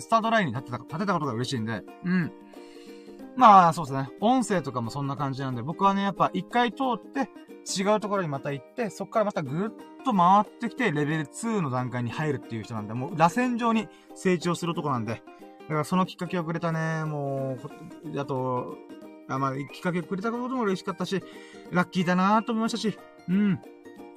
[0.09, 2.31] タートラインに立てた、立てたことが嬉しいんで、うん。
[3.35, 4.09] まあ、そうですね。
[4.21, 7.29] 音声とかもそんな感じなんで、僕はね、やっぱ一回通って、
[7.65, 9.69] 違うところにまた行って、そこからまたぐっ
[10.05, 17.57] と回ってきて、レベル2の段階に入るっていう人なんで、もう、螺旋状に成長するとこなんで、だからそのきっかけをくれたね、も
[18.13, 18.77] う、あと、
[19.27, 21.23] あまあ、きっかけをくれたことも嬉しかったし、
[21.71, 23.59] ラッキーだなと思いましたし、うん。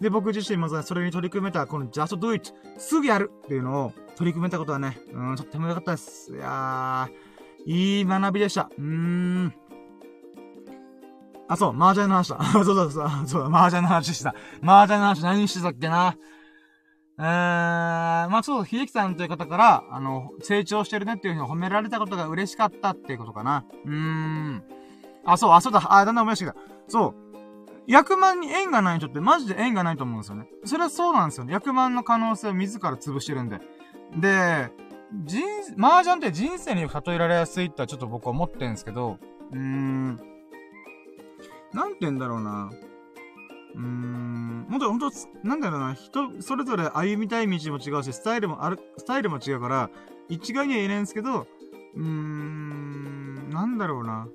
[0.00, 2.52] で、僕自身もそれに取り組めた、この Just Do It!
[2.78, 6.32] すぐやるっていうのを取り組めたことはね、うん、とっても良かったです。
[6.32, 8.70] いやー、いい学びでした。
[8.78, 9.54] うーん。
[11.48, 12.38] あ、そう、麻雀の話だ。
[12.52, 14.34] そうそうそう、そう、麻雀の話した。
[14.62, 16.14] 麻雀の話何してたっけな。
[17.20, 23.64] えー、まあ、そう、秀樹さんという方から、あの、成長してるねっていうふうに褒められたことが嬉しかったっていうことかな。
[23.84, 24.62] うーん。
[25.24, 26.56] あ、そう、あ、そうだ、あ、だんだん思い出してきた。
[26.86, 27.27] そう。
[27.88, 30.48] 100万に縁がない人ってマジで縁がないと思うんですよね。
[30.64, 31.56] それはそうなんですよね。
[31.56, 33.60] 100万の可能性を自ら潰してるんで。
[34.20, 34.70] で、
[35.24, 35.42] 人、
[35.78, 39.18] 麻雀って人生に例えられやすいってちょっと僕は思ってるんですけど、
[39.52, 40.16] うーん。
[41.72, 42.70] なんて言うんだろうな。
[43.74, 44.66] うーん。
[44.70, 45.10] ほんと、ほんと、
[45.42, 45.94] なんだろうな。
[45.94, 49.90] 人、それぞれ歩みたい道も違うし、スタイルもある、スタイルも違うから、
[50.28, 51.46] 一概には言えないんですけど、
[51.94, 54.28] うーん、なんだろうな。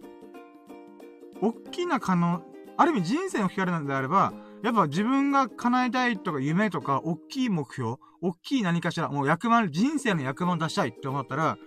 [1.41, 2.41] おっきな可能、
[2.77, 4.33] ある意味人生の聞かれなんであれば、
[4.63, 11.57] やっぱ自分が叶えたいとか夢とか、大きい目標、大きい何かしら、もう役満、人生の役満出したいって思ったら、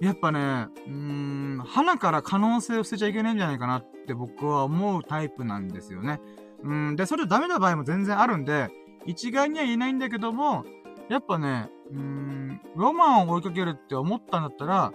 [0.00, 6.20] やっぱね、うーん、花から可能性を捨てちゃいけないんじゃないかなって僕は思うタイプなんですよね。
[6.64, 8.70] うん、で、それダメな場合も全然あるんで、
[9.06, 10.64] 一概には言えないんだけども、
[11.08, 14.92] やっぱね、うーん、ロマンを追いかけるって思ったんだったら、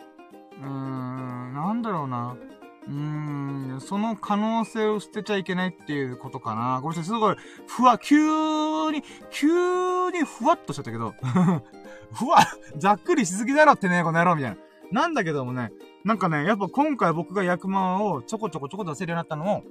[0.59, 2.35] うーん、なんだろうな。
[2.87, 6.79] うーん、その可能性を捨てちゃいけないっていうことかな。
[6.81, 7.35] ごめんなさい、すごい、
[7.67, 8.17] ふわ、急
[8.91, 11.13] に、急にふわっとしちゃったけど、
[12.13, 12.37] ふわ、
[12.77, 14.57] ざっくりしすぎだろってね、この野郎みたいな。
[14.91, 15.71] なんだけどもね、
[16.05, 19.63] なんかね、やっぱ今回僕が役満をちょこちょこちょこ出せるようになったのも、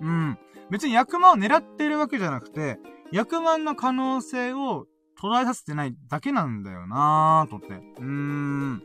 [0.00, 0.38] うん。
[0.70, 2.78] 別に役満を狙ってるわけじゃなくて、
[3.12, 4.86] 役満の可能性を
[5.20, 7.74] 捉えさせてないだけなんだよなぁ、と思って。
[7.74, 8.82] うーん。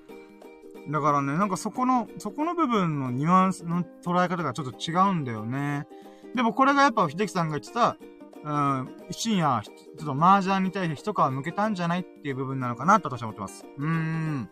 [0.89, 5.87] だからね、なんかそこの、そこの部分のニュアンスの捉え方がちょっと違うんだよね。
[6.35, 7.97] でもこれがやっぱ秀樹さんが言ってた、
[8.43, 13.65] うん、深夜、ちょっと麻雀に対して一皮向けたんじゃないっていう部分なのかなと私は思ってます。
[13.77, 14.49] うーん。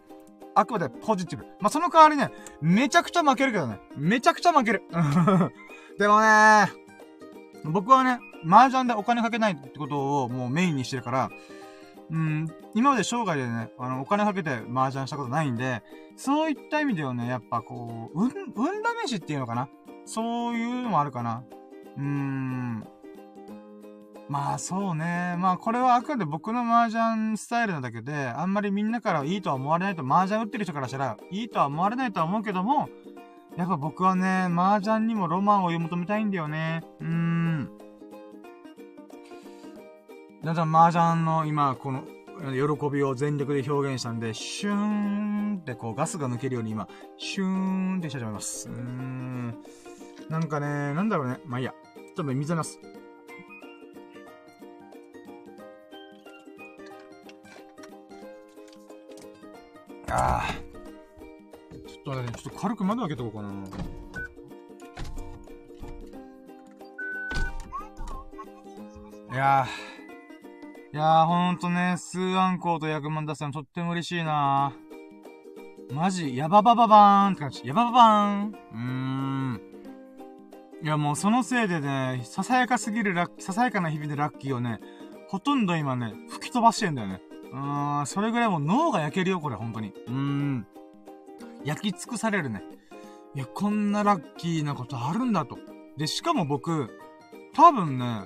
[0.56, 1.46] あくまでポジティブ。
[1.60, 3.80] まあ、その代わりね、めちゃくちゃ負けるけどね。
[3.96, 4.84] めちゃくちゃ負ける。
[6.00, 6.72] でもね、
[7.66, 11.30] 僕はね、麻雀でお金かけないってことをもうメインにしてるから、
[12.14, 15.82] うん、今まで生涯でね、あの、お金かけて麻雀したことないんで、
[16.16, 19.68] そういった意味ではね、やっぱこう、うん、運試しっていうのかな？
[20.06, 21.44] そういうのもあるかな。
[21.98, 22.88] うーん。
[24.30, 25.36] まあそうね。
[25.40, 32.90] まあこれはあくまで僕の麻雀スタイルなだけで、あんまりみんなからいいとは思われないと、麻雀打ってる人からしたら、いいとは思われないとは思うけども、
[33.58, 36.84] やっぱ僕はね、麻雀にもロマンを追い求めたいんだよね。
[37.02, 37.72] うーん。
[40.44, 42.04] だんだん麻雀の今、この、
[42.52, 48.68] 喜びを全力で表現したんで、シューンってこうガスが抜けるように今、シューンってしちゃいます。
[48.68, 49.56] うん。
[50.30, 51.40] なんかね、なんだろうね。
[51.46, 51.74] まあいいや。
[51.96, 52.80] ちょっと水飲みます。
[60.10, 60.54] ああ。
[61.88, 63.54] ちょっとね、ちょっと軽く窓開けとこうかな。
[69.32, 69.93] いやー。
[70.94, 74.74] いやー、ほんとね、スーアンコーと役満出すのとっても嬉しいな
[75.92, 77.64] マジ、ヤババババーンって感じ。
[77.66, 78.52] ヤバババーン。
[78.52, 79.62] うーん。
[80.84, 84.80] いや、もうそのせいでね、ささやかすぎるラッキー、ささやかな日々でラッキーをね、
[85.30, 87.22] ほとんど今ね、吹き飛ばしてんだよね。
[87.52, 89.94] うーん、それぐらいもう脳が焼けるよ、これ、本当に。
[90.06, 90.68] うーん。
[91.66, 92.62] 焼き尽くされるね。
[93.34, 95.58] いや、こんなラッキーなことあるんだと。
[95.98, 96.92] で、しかも僕、
[97.56, 98.26] 多分ね、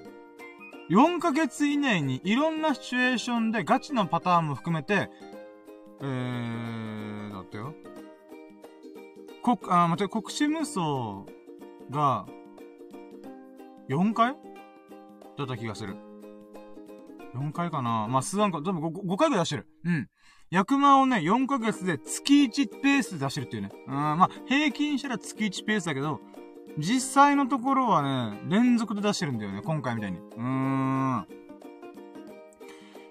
[0.89, 5.09] 4ヶ月以内にいろんなシチュエーションでガチのパターンも含めて、
[6.01, 7.73] えー、だってよ。
[9.43, 10.81] 国、あ、待って、国士無双
[11.89, 12.25] が、
[13.89, 14.35] 4回？
[15.37, 15.95] だった気がする。
[17.35, 19.67] 4回かなまあ、数案か、多分 5, 5回ぐらい出してる。
[19.85, 20.07] うん。
[20.49, 23.69] 役満をね、4ヶ月で月1ペースで出してるっていうね。
[23.87, 26.19] うん、まあ、平均したら月1ペースだけど、
[26.77, 29.61] 実際のところはね、連続で出してるんだよね。
[29.63, 30.19] 今回みたいに。
[30.19, 31.27] うーん。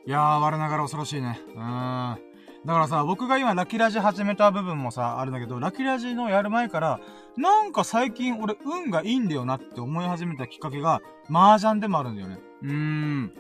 [0.06, 1.40] いやー、我ながら恐ろしいね。
[1.54, 2.18] うーん。
[2.64, 7.00] だからさ、僕が今ラキラジ始めた部分もさ、あるんだけど、ラキラジのやる前から、
[7.36, 12.38] なんか最近俺運がいいんだよなって思い始めたきっかけが、麻雀でもあるんだよね。
[12.62, 13.32] うーん。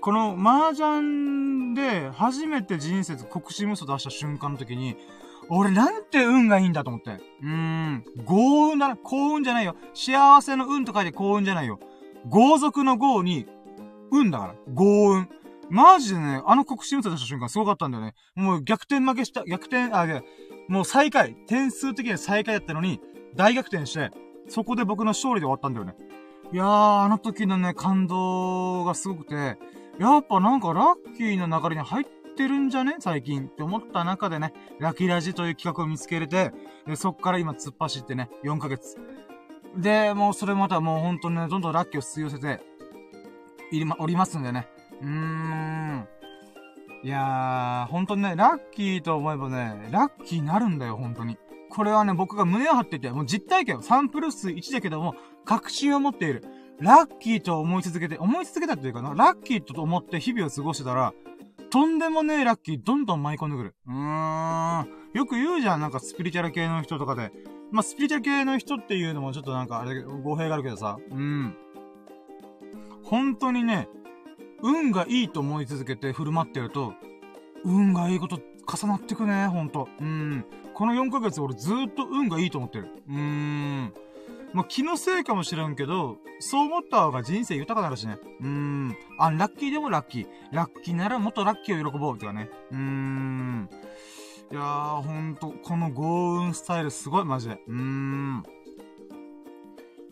[0.00, 4.96] この麻雀で初めて人生国士無双出した瞬間の時に、
[5.48, 7.10] 俺なんて運がいいんだと思って。
[7.10, 8.04] うーん。
[8.24, 8.96] 幸運だな。
[8.96, 9.76] 幸運じゃないよ。
[9.94, 11.78] 幸せの運と書いて幸運じゃないよ。
[12.28, 13.46] 豪族の豪に、
[14.10, 14.54] 運だから。
[14.72, 15.28] 豪運。
[15.68, 18.14] マジでね、あの国士無双出した瞬間すごかったんだよね。
[18.34, 20.22] もう逆転負けした、逆転、あ、
[20.68, 21.34] もう最下位。
[21.46, 23.00] 点数的には最下位だったのに、
[23.34, 24.10] 大逆転して、
[24.48, 25.94] そこで僕の勝利で終わったんだよね。
[26.52, 29.58] いやー、あの時のね、感動がすごくて、
[29.98, 32.06] やっぱなんかラッキーな流れに入っ
[32.36, 32.96] てるんじゃね？
[33.00, 36.52] 最近って思った中でね、ラキラジという企画を見つけれて、
[36.94, 38.96] そっから今突っ走ってね、4ヶ月。
[39.76, 42.60] で、もうそれまたもうほんとね、どんどんラッキーを吸い寄せて、
[43.72, 44.68] いりま、おりますんでね。
[45.02, 46.08] うーん。
[47.02, 51.38] いやー、ほんとね、ラッキーと思えばね、ラッキーになるんだよ、ほんとに。
[51.70, 56.44] これはね、僕が胸を張ってて、もう実体験、3プルス1だけども、確信を持っている。
[56.80, 61.12] ラッキーと思い続けて、思い続けたっていうかな、ラッキーと思って日々を過ごしてたら、
[61.76, 63.74] とんでもねえラッキーどんどん舞い込んでくる。
[63.86, 64.88] うーん。
[65.12, 67.30] よく言うじゃん、なんかスピリチュアル系の人とかで。
[67.70, 70.96] まあ、スピリチュアル系の人っていうのもちょっとなんかあれ、語弊があるけどさ。
[71.10, 71.54] うん。
[73.04, 73.90] 本当にね、
[74.62, 76.94] 運がいいと思い続けて振る舞ってると、
[77.62, 79.86] 運がいいこと重なってくね、ほんと。
[80.00, 80.46] うん。
[80.72, 82.88] この4ヶ月俺ずーっと運がいいと思ってる。
[83.06, 83.92] うーん。
[84.52, 88.18] まあ、気のせいかもしれんけど、そう思った方が人生豊かなるしね。
[88.40, 88.96] うーん。
[89.18, 90.26] あ、ラッキーでもラッキー。
[90.52, 92.18] ラッキーならもっとラッキーを喜ぼう。
[92.18, 92.48] とかね。
[92.70, 93.68] うーん。
[94.50, 97.60] いやー、ほんと、この豪運スタイルすごい、マジで。
[97.66, 98.42] うーん。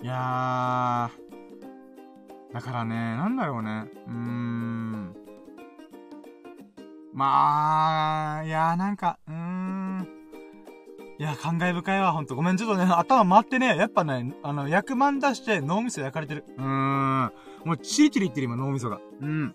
[0.03, 2.53] いやー。
[2.53, 3.87] だからね、なんだろうね。
[4.07, 5.14] うーん。
[7.12, 9.43] まあ、いやーなんか、うん。
[11.18, 12.35] いや、感慨深いわ、ほんと。
[12.35, 16.44] ごめん、ちょっとね、頭回ってね、やっぱね、あの、役満出して脳みそ焼かれてる。
[16.59, 17.33] うーん。
[17.64, 19.00] もう、チリチリいってる、今、脳みそが。
[19.20, 19.55] うん。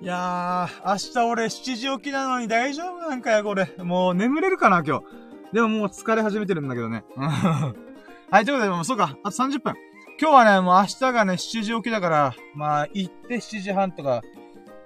[0.00, 3.70] いやー、明日俺7時起きなのに大丈夫なんかよ、これ。
[3.78, 5.04] もう眠れるかな、今日。
[5.52, 7.04] でももう疲れ始めてるんだけどね。
[7.16, 9.74] はい、ということで、もうそうか、あと30分。
[10.20, 14.22] 今日はね、もう明日がね、7時起きだから、まあ、行って7時半とか、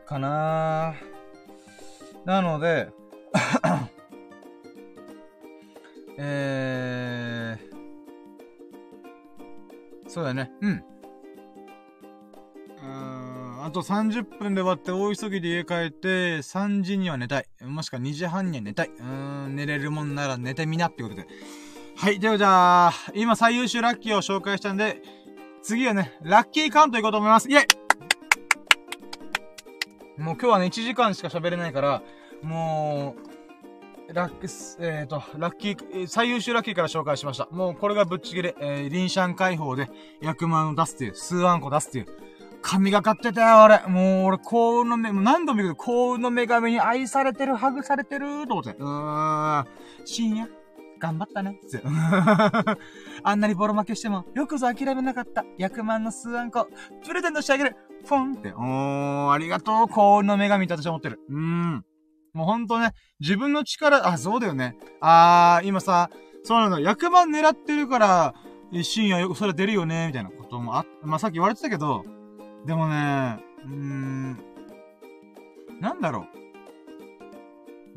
[0.05, 0.94] かな
[2.25, 2.90] なので、
[6.21, 10.71] えー、そうだね、うん。
[12.83, 17.47] うんあと30分で終わって大急ぎで家帰って、3時には寝たい。
[17.63, 18.91] もしくは2時半には寝たい。
[18.99, 21.27] うん、寝れるもんなら寝てみなってことで。
[21.97, 25.03] はい、ではじゃあ、今最優秀ラッキーを紹介したんで、
[25.63, 27.51] 次はね、ラッキーカウントいこうと思います。
[27.51, 27.67] イェイ
[30.19, 32.03] もう今日はね、1時間しか喋れないから、
[32.43, 33.28] もう、
[34.12, 37.47] ラックス、えっ、ー、と、ラッキー、最優秀ラッキーから紹介しました。
[37.51, 39.90] もうこれがぶっちぎれ、えー、リンシャン解放で
[40.23, 42.07] 役満を出すっていう、数万個出すっていう、
[42.62, 43.81] 神がかってたよ、俺。
[43.87, 48.71] もう、俺、幸運の目、もう何度も言うけど、幸運の女神に愛されてる、ハグされてる、と思って。
[48.79, 49.66] うーん。
[50.07, 50.49] 深夜、
[50.99, 51.61] 頑張ったね。
[51.68, 51.83] つ
[53.23, 55.44] あんなにボロ負けしても、よくぞ諦めなかった。
[55.59, 56.68] 役満の数案個、
[57.07, 57.77] プレゼントしてあげる。
[58.07, 58.53] フォンって。
[58.53, 61.21] おー、ありがとう、幸運の女神って私は思ってる。
[61.29, 61.85] うーん。
[62.33, 64.77] もうほんとね、自分の力、あ、そうだよね。
[65.01, 66.11] あー、今さ、
[66.45, 68.35] そうなの、役満狙ってるから、
[68.83, 72.05] 深夜よくそれ出るよね、みたいなこともあ、まあ、さっき言われてたけど、
[72.67, 74.38] でもね、うーん、
[75.81, 76.38] なんだろう。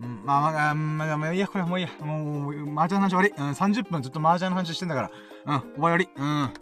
[0.03, 2.05] うん、まあまあ、まあ、まあ、いいや、これもういいや。
[2.05, 3.29] もう、麻雀の話終わり。
[3.37, 5.11] うん、30分ずっと麻雀の話してんだから。
[5.45, 6.09] うん、終わり。
[6.15, 6.53] うん。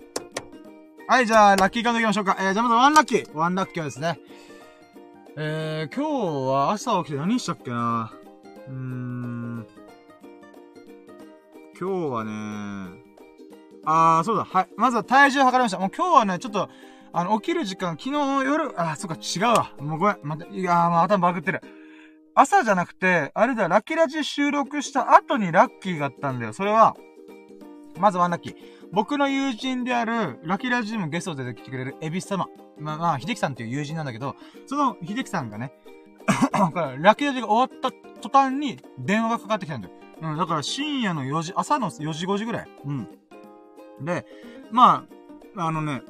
[1.07, 2.35] はい、じゃあ、ラッキーカードいきましょうか。
[2.39, 3.33] えー、じゃあまずワンラッキー。
[3.33, 4.19] ワンラッキーはですね。
[5.41, 8.11] えー、今日は朝起きて何したっけな？
[8.67, 9.65] うーん。
[11.79, 12.31] 今日はね
[13.85, 14.43] あー、そうだ。
[14.43, 14.67] はい。
[14.75, 15.79] まずは体重測りました。
[15.79, 16.67] もう今日はね、ちょっと、
[17.13, 19.71] あの、起きる時間、昨日の夜、あ、そっか、違うわ。
[19.79, 20.17] もうごめん。
[20.23, 21.61] また、いやー、もう頭バグってる。
[22.35, 26.51] 朝じゃなくて、あれだ、ラッキーラジ収録した後にラッキーがあったんだよ。
[26.51, 26.97] それは、
[27.97, 28.55] まずワンラッキー。
[28.91, 32.47] 僕の友人である、ラキラジにもゲストで出てきてくれるエビス様。
[32.77, 35.71] まあ、まあ、秀樹さんっていう友人なんだけど、その秀樹さんがね、
[36.99, 39.93] ラキラジが終わった途端に電話がかかってきたんだよ。
[40.21, 42.67] うん、だから深夜の4時、朝の4時5時ぐらい。
[42.85, 43.07] うん。
[44.01, 44.25] で、
[44.71, 45.05] ま
[45.55, 46.01] あ、あのね、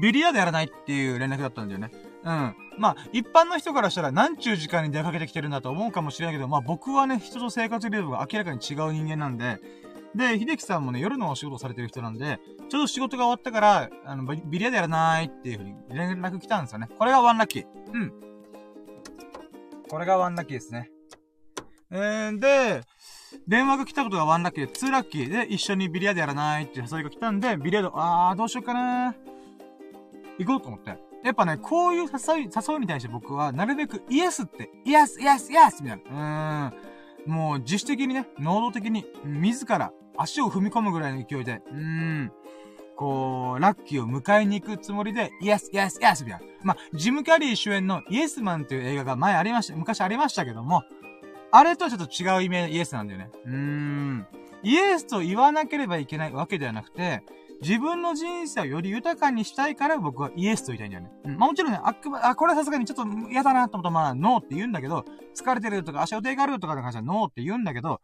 [0.00, 1.90] ビリヤードやらないっていう連絡だったんだよね。
[2.24, 2.54] うん。
[2.78, 9.58] まあ、一般の人からしたら何ちゅう時間に出かけてきてるんだと思うかもしれないけど、まあ僕はね、人と生活リズムが明らかに違う人間なんで、
[10.14, 16.88] で、秀樹さんもね、夜のお仕事されてる人なんで、ちょうど仕事が終わったから、あの、ビリヤードやらないっていうふうに連絡来たんですよね。
[16.98, 17.66] これがワンラッキー。
[17.92, 18.12] うん。
[19.88, 20.90] これがワンラッキーですね。
[21.90, 22.82] えー、で、
[23.46, 29.14] 電話が来たことがワンラッキーで、ツーラッキーで一緒にビリヤードやらないっていう誘いが来たんで、ビリヤード、あー、どうしようかな
[30.38, 30.98] 行こうと思って。
[31.24, 36.70] やっぱね、こういう誘い、誘いに対して僕は、なるべくイエスって、イエス、イエス、イエスみたいな。
[36.70, 37.32] うーん。
[37.32, 42.32] もう自主的にね、能動的に、自ら足を踏み込むぐらいの勢いで、うーん。
[42.96, 46.46] こう、ラッキーを迎えに行くつもりで、イエス、イエス、イエスみたいな。
[46.62, 50.84] まあ、ジム・キャリー主演のイエスマンっていう映画が前ありました、昔ありましたけども、
[51.50, 53.30] あれとはちょっと違う意味でイエスなんだよね。
[53.44, 54.26] うーん。
[54.62, 57.22] イエスと言わなければいけないわけではなくて、
[57.60, 61.12] 自分の人生をより豊かにしたいから僕はイエスと言いたいんだよね。
[61.24, 61.38] うん。
[61.38, 68.00] まあもちろんね、あくま、あ、これはさすがにちょっと嫌だなと思ったらまあ、ノーって言うんだけど、疲れてるとか足を手があるとかの話はノーって言うんだけど、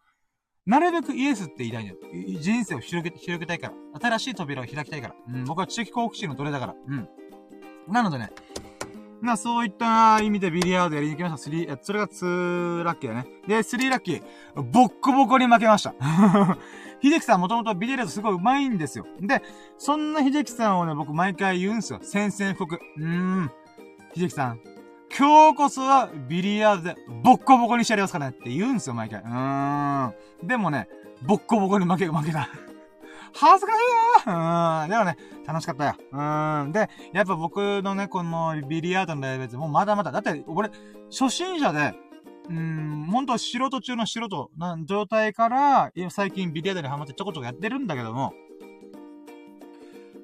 [0.68, 1.98] なるべくイエスって言いたいんだよ。
[2.40, 4.00] 人生を広げ、広げたいから。
[4.00, 5.14] 新しい扉を開きたいから。
[5.26, 6.74] うん、僕は知的好奇心の奴隷だから。
[6.86, 7.08] うん。
[7.88, 8.30] なのでね、
[9.22, 11.50] まあそういった意味でビリヤードやりに行きました。
[11.50, 13.26] 3、それが2ラッキーだね。
[13.46, 14.22] で、3ラッキー。
[14.62, 15.94] ボッコボコに負けました。
[17.02, 19.06] 秀樹さんもともとビデレートすごい上手いんですよ。
[19.22, 19.42] で、
[19.78, 22.00] そんな秀樹さんをね、僕毎回言うんですよ。
[22.02, 22.78] 宣戦布告。
[22.98, 23.50] うーん。
[24.14, 24.60] 秀樹さん、
[25.16, 29.20] 今日こそはビリヤードでボッコボコにしてやりますからねって言うんですよ、毎回。
[29.20, 30.06] うー
[30.44, 30.46] ん。
[30.46, 30.88] でもね、
[31.22, 32.48] ボッコボコに負け、負けた。
[33.34, 33.76] 恥ずかし
[34.26, 34.90] いよーうん。
[34.90, 35.94] でもね、楽しかったよ。
[36.12, 36.72] うーん。
[36.72, 40.12] で、やっぱ僕のね、このビリヤードのレベルもまだまだ。
[40.12, 40.70] だって、俺、
[41.10, 41.94] 初心者で、
[42.48, 48.32] うーん、本当は素人中の素人な状態から、最近ビリヤードにハマってちょこちょこやってるんだけども、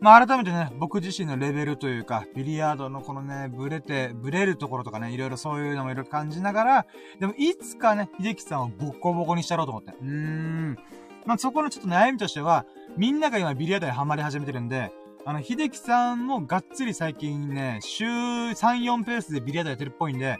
[0.04, 6.86] まあ改めてね、僕自身のレベルというか、ビリヤードのこのね、ブレて、ブレるところとかね、いろいろそういうのもいろいろ感じながら、
[7.20, 9.92] でもいつかね、秀樹さんをボッコボコにしたろうと思って。
[9.92, 10.78] うーん。
[11.24, 12.66] まあそこのちょっと悩みとしては、
[12.98, 14.92] みんなが今ビリヤードにハマり始めてるんで、
[15.24, 20.36] あの、秀樹さんもがっつり最近ね、週3、4ペースでビリヤードやってるっぽいんで、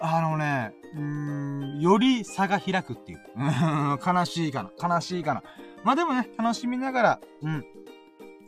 [0.00, 3.20] あのね、うーん、より差が開くっていう。
[4.02, 4.94] 悲しいかな。
[4.96, 5.42] 悲しいかな。
[5.84, 7.64] まあでもね、楽しみながら、うん。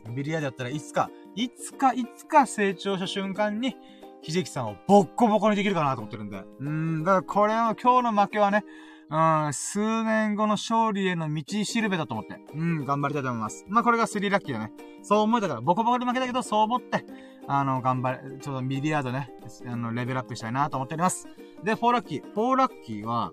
[0.09, 3.75] ビリヤードやったらいつか、いつか、いつか成長した瞬間に、
[4.23, 6.43] 秀樹さんをボッコボコにできるかなと思ってるんで。
[6.59, 8.63] うん、だからこれは今日の負けはね、
[9.09, 13.65] うん、数年後の勝利への道しるべだと思って、うん、頑張りたいと思います。
[13.67, 14.71] まあ、これが3ラッキーだね。
[15.03, 17.03] そう思えたから、ボコボコで負けたけど、そう思って、
[17.47, 19.29] あの、頑張れ、ちょっとビリヤードね、
[19.67, 21.27] あの、レベルアップしたいなと思っております。
[21.63, 22.33] で、4ラッキー。
[22.33, 23.31] 4ラッキーは、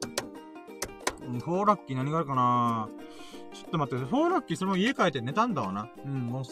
[1.20, 5.90] 4ラッキー何があるかなぁちょっと待って、フォーラッキーそのまま家帰って寝たんだわな。
[6.04, 6.44] うん、もう、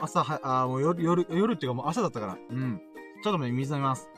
[0.00, 2.38] 朝は、あ、もう夜、夜、夜っていうかもう朝だったから。
[2.50, 2.80] うん。
[3.22, 4.08] ちょっと待って、水飲みます。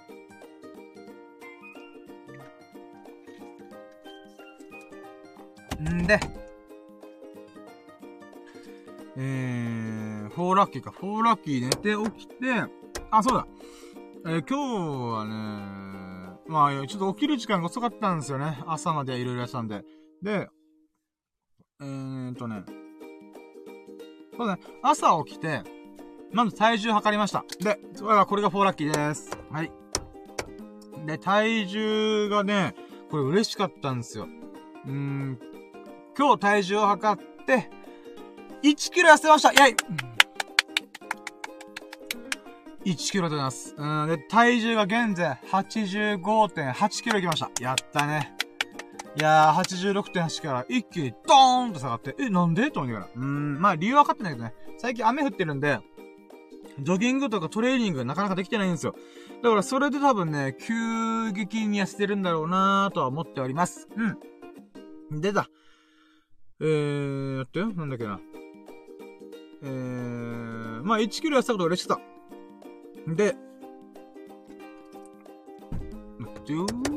[5.80, 6.18] んで、
[9.16, 10.90] えー、フォーラッキーか。
[10.90, 12.34] フォーラッキー寝て起きて、
[13.10, 13.46] あ、そうだ。
[14.26, 18.62] えー、今日はね、まあ、ちょっと起きる時間が遅かったんですよね。
[18.66, 19.84] 朝までいろいろやってたんで。
[20.22, 20.48] で、
[21.84, 22.62] えーとね、
[24.36, 25.62] そうね、朝起きて、
[26.32, 27.44] まず体重測りました。
[27.60, 29.30] で、それがこれが4ラッキーです。
[29.50, 29.70] はい。
[31.06, 32.74] で、体重がね、
[33.10, 34.26] これ嬉しかったんですよ。
[34.86, 35.38] うん、
[36.16, 37.70] 今日体重を測って、
[38.62, 39.76] 1キロ痩せましたイェイ
[42.92, 43.74] !1 キロでございます。
[43.76, 47.50] うん、で、体重が現在85.8キロいきました。
[47.60, 48.34] やったね。
[49.16, 52.72] いやー、86.8から一気にドーンと下がって、え、なんで？
[52.72, 53.12] と思いながら。
[53.14, 54.54] うーん、まあ理由分かってないけどね。
[54.78, 55.78] 最近雨降ってるんで、
[56.80, 58.96] ジョギングとかトレーニングがなかなかできてないんですよ。
[59.42, 63.88] だからそれで多分ね、急激に痩せてるんだろうなーとは思っております。
[65.10, 65.20] うん。
[65.20, 65.48] でだ。
[66.60, 67.72] えー、やってよ。
[67.72, 68.18] なんだっけな。
[69.62, 71.98] えー、まあ1キロ痩せたこと嬉しかっ
[73.06, 73.14] た。
[73.14, 73.36] で、
[76.18, 76.93] 待ってよー。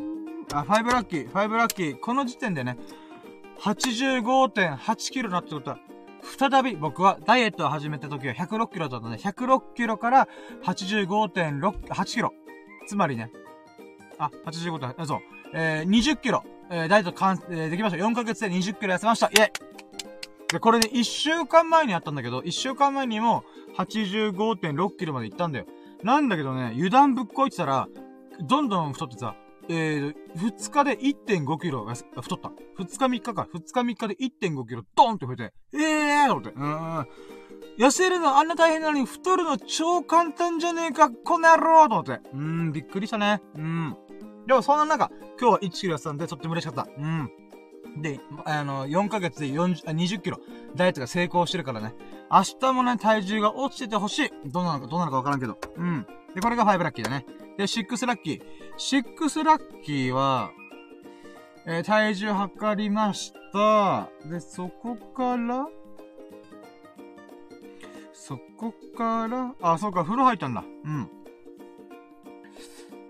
[0.54, 2.00] あ、5ラッキー、5ラッキー。
[2.00, 2.78] この時点でね、
[3.60, 5.80] 85.8キロだってことは、
[6.40, 9.18] 再び僕はダイエットを始めた時は106キロだったね。
[9.18, 10.28] 106キロから
[10.64, 12.34] 85.6、8キロ。
[12.88, 13.32] つまりね、
[14.18, 15.20] あ、85点、そう、
[15.54, 18.04] えー、20キロ、えー、ダイエット完、えー、できました。
[18.04, 19.28] 4ヶ月で20キロ痩せました。
[19.28, 19.52] イェイ
[20.52, 23.44] で、これね、1週間前にやったんだけど、1週間前にも
[23.78, 25.66] 85.6キロまで行ったんだよ。
[26.04, 27.88] なんだけどね、油断ぶっこいてたら、
[28.40, 29.36] どんどん太ってさ、
[29.70, 32.52] えー、2日で1.5キロが太った。
[32.82, 33.48] 2日3日か。
[33.54, 36.52] 2日3日で1.5キロドーンって増えて、ええーと思って。
[36.56, 37.08] うん。
[37.78, 42.20] 痩せるのあんな大変なのに太るの超簡単じゃねえか、この野郎と思って。
[42.34, 43.42] うん、びっくりしたね。
[43.56, 43.96] うん。
[44.48, 46.90] でもそんな中、今日は1キロ痩せたんでとっても嬉しかった。
[46.98, 47.30] うん。
[48.02, 50.40] で、あの、4ヶ月で40、20キロ、
[50.76, 51.94] ダイエットが成功してるからね。
[52.32, 54.32] 明日もね、体重が落ちててほしい。
[54.46, 55.58] どうなのか、どうなのかわからんけど。
[55.76, 56.06] うん。
[56.34, 57.26] で、これが5ラッキーだね。
[57.58, 58.42] で、6ラッキー。
[58.78, 60.52] 6ラッキーは、
[61.66, 64.10] えー、体重測りました。
[64.30, 65.68] で、そこから、
[68.14, 70.64] そこから、あ、そうか、風呂入ったんだ。
[70.86, 71.10] うん。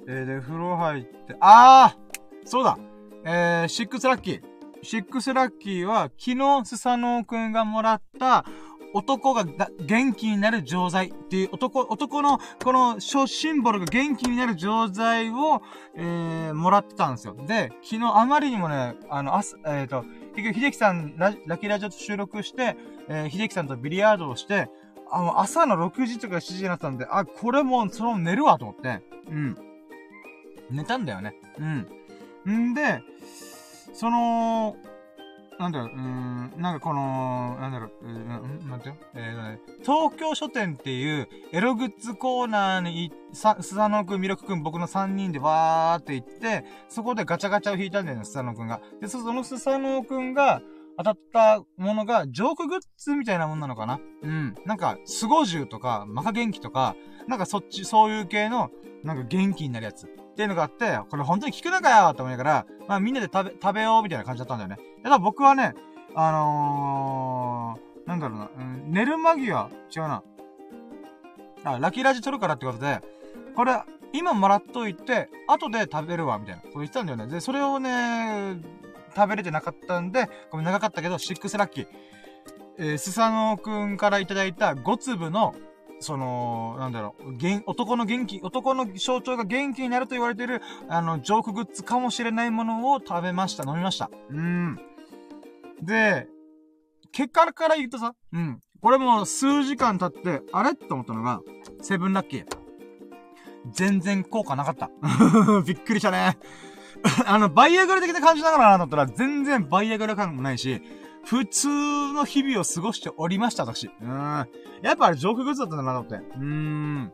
[0.08, 2.78] えー、で、風呂入って、あーそうだ
[3.26, 4.42] えー、6ラッキー。
[4.82, 8.46] 6ラッキーは、昨日、スサノオくんがもらった、
[8.94, 9.46] 男が
[9.80, 15.62] 元気になる錠剤っていう男、男のこのシンボルが元気になる錠剤を、
[15.96, 17.36] えー、もらってたんですよ。
[17.48, 20.04] で、昨日あまりにもね、あの、あす、えっ、ー、と、
[20.36, 22.78] 結局、秀樹さんラ、ラキラジオと収録して、
[23.10, 24.70] えー、秀樹さんとビリヤードをして、
[25.12, 29.56] あの、朝の6時とか7時になったんで、あ、これもう、そのまま寝るわと思って、うん。
[30.70, 31.36] 寝たんだよね。
[32.46, 32.70] うん。
[32.72, 33.02] んで、
[33.94, 34.76] その、
[35.60, 48.82] なんだろう、うん、なんかこの、なんだろう、うん、なんていうえー、東京書店っていうエログッズコーナーにさ、スサノくん、ミルクくん、僕の3人でわーって行って、そこでガチャガチャを引いたんだよね、スサノくんが。
[49.02, 50.62] で、そのスサノくんが
[50.98, 54.56] 当たったものが、ジョークグッズみたいなもんなのかなうん。
[54.66, 56.96] なんか、スゴジュとか、マカ元気とか、
[57.28, 58.72] なんかそっち、そういう系の、
[59.04, 60.08] なんか元気になるやつ。
[60.38, 64.78] っていうのがあって、これ本当に効くのかよって思いながら、まあみんなで食べ、食べようみたいな感じだったんだよね。
[65.02, 65.74] ただ僕はね、
[66.14, 70.24] あのー、なんだろうな、うん、寝る間際、違うな。
[71.64, 73.02] あ、ラッキーラジ撮るからってことで、
[73.56, 73.82] これ、
[74.14, 76.62] 今もらっといて、後で食べるわ、みたいな。
[76.62, 77.26] こう言ってたんだよね。
[77.26, 78.58] で、それをね、
[79.16, 81.88] 食べれてなかったんで、ごめん、長かったけど、シックスラッキー。
[82.78, 85.56] えー、スサノオくんからいただいた5粒の、
[86.00, 94.10] その、なんだろう、元、男の元気、男の象徴が元気になると言われている、あの、ジョークグッズかもしれないものを食べました、飲みました。
[94.30, 94.80] うん。
[95.82, 96.28] で、
[97.12, 98.62] 結果から言うとさ、うん。
[98.82, 100.72] これも数時間経って、あれ？
[100.72, 101.42] って思ったのが、
[101.82, 102.46] セブンラッキー。
[103.72, 104.90] 全然効果なかった。
[105.66, 106.38] びっくりしたね。
[107.26, 110.82] あの、バイアグラ的な感じながらなと思ったら、全然バイアグラ感もないし、
[111.28, 111.68] 普通
[112.14, 113.90] の日々を過ごしておりました、私。
[114.02, 114.10] うん。
[114.82, 116.38] やっぱあれ、ジョークグッズだったんだなと思って。
[116.38, 117.12] うーん。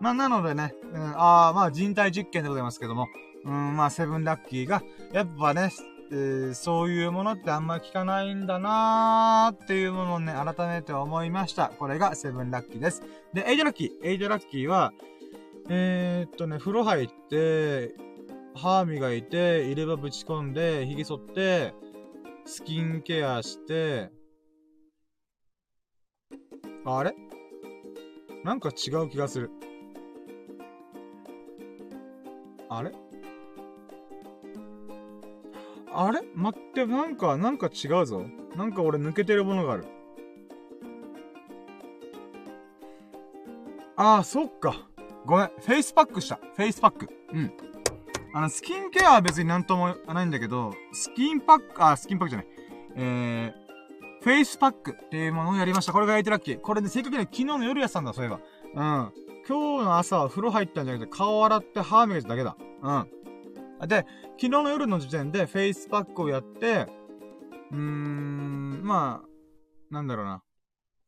[0.00, 3.08] まあ、なのでね、うん、ああ、まあ、人体実験でございますけども、
[3.46, 4.82] うん、まあ、セブンラッキーが、
[5.12, 5.72] やっぱね、
[6.10, 11.70] えー、そういうものってあんま聞かないんだなーっていうものをね、改めて思いました。
[11.70, 13.02] これがセブンラッキーです。
[13.32, 14.92] で、 eight lucky。eight lucky は、
[15.70, 17.94] えー、っとね、風呂入って、
[18.54, 21.72] 歯磨いて、入れ歯ぶち込んで、髭剃って、
[22.50, 24.10] スキンケアして、
[26.86, 27.14] あれ？
[28.42, 29.50] なんか違う気がする。
[32.70, 32.92] あれ？
[35.92, 36.22] あれ？
[36.34, 38.24] 待って、なんか、なんか違うぞ。
[38.56, 39.84] なんか俺抜けてるものがある。
[43.94, 44.88] ああ、そっか。
[45.26, 45.46] ごめん。
[45.48, 46.36] フェイスパックした。
[46.36, 47.10] フェイスパック。
[47.30, 47.52] うん。
[48.38, 52.46] あの、スキンケアは別になんともないんだけど、スキンパック、あ、スキンパックじゃない。
[52.94, 55.92] えー、フェイスパックっていうものをやりました。
[55.92, 56.60] これが eight lucky。
[56.60, 58.36] これね、正確には昨日の夜やってたんだ、そういえば。
[58.36, 59.12] うん。
[59.48, 62.56] 今日の朝は風呂入ったんじゃなくて、顔洗って歯磨いただけだ。
[63.80, 63.88] うん。
[63.88, 66.86] で、昨日の夜の時点でフェイスパックをやって、
[67.72, 69.28] うーん、まあ、
[69.92, 70.44] なんだろうな。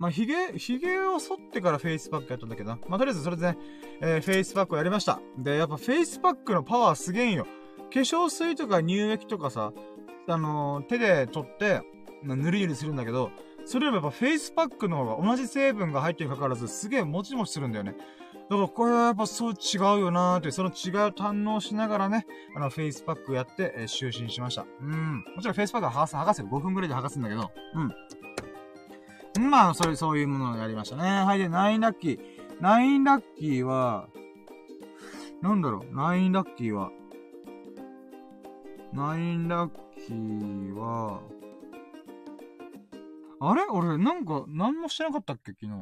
[0.00, 2.78] まあ、髭、髭を剃ってからフェイスパックやったんだけどな。
[2.88, 3.58] まあ、とりあえずそれでね、
[4.00, 5.20] えー、フェイスパックをやりました。
[5.38, 7.46] で、やっぱフェイスパックのパワーすげえんよ。
[7.92, 9.74] 化粧水とか乳液とかさ、
[10.26, 11.82] あのー、手で取って、
[12.22, 13.30] まあ、ぬりぬりするんだけど、
[13.66, 17.94] それよりやっぱフェイスパックの方が同じ成分が入ってるにかかわらず、すげえもちもちするんだよね。
[18.48, 22.26] だからこれはやっぱそう違うよなーって、その違いを堪能しながらね、
[22.56, 24.66] あの、フェイスパックやって、えー、就寝しました。
[24.80, 25.24] うん。
[25.36, 26.48] もちろんフェイスパックは剥がす、剥がせる。
[26.48, 27.92] 5分ぐらいで剥がすんだけど、うん。
[29.38, 31.24] まあ、そういう、そういうものをやりましたね。
[31.24, 34.08] はい、で、 nine lucky。nine lucky は、
[35.40, 36.90] なんだろう、 nine lucky は、
[38.92, 41.20] nine lucky は、
[43.42, 43.62] あれ？
[43.70, 45.52] 俺、なんか、何もしてなかったっけ？
[45.52, 45.72] 昨日。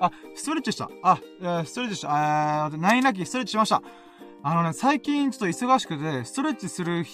[0.00, 0.88] あ、ストレッチした。
[1.02, 2.64] あ、えー、ストレッチした。
[2.64, 3.82] あー、ナインラッキーストレッチしました。
[4.42, 7.04] あのね、最近ちょっと忙しくて、ストレッチする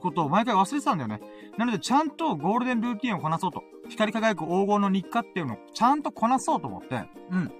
[0.00, 1.20] ことを毎回忘れてたんだよね。
[1.58, 3.62] なので、ちゃんとゴールデンルーティンをこなそうと。
[3.88, 7.52] 光り輝く黄金の日課っていうのをちゃんとこなそうと思って、うん。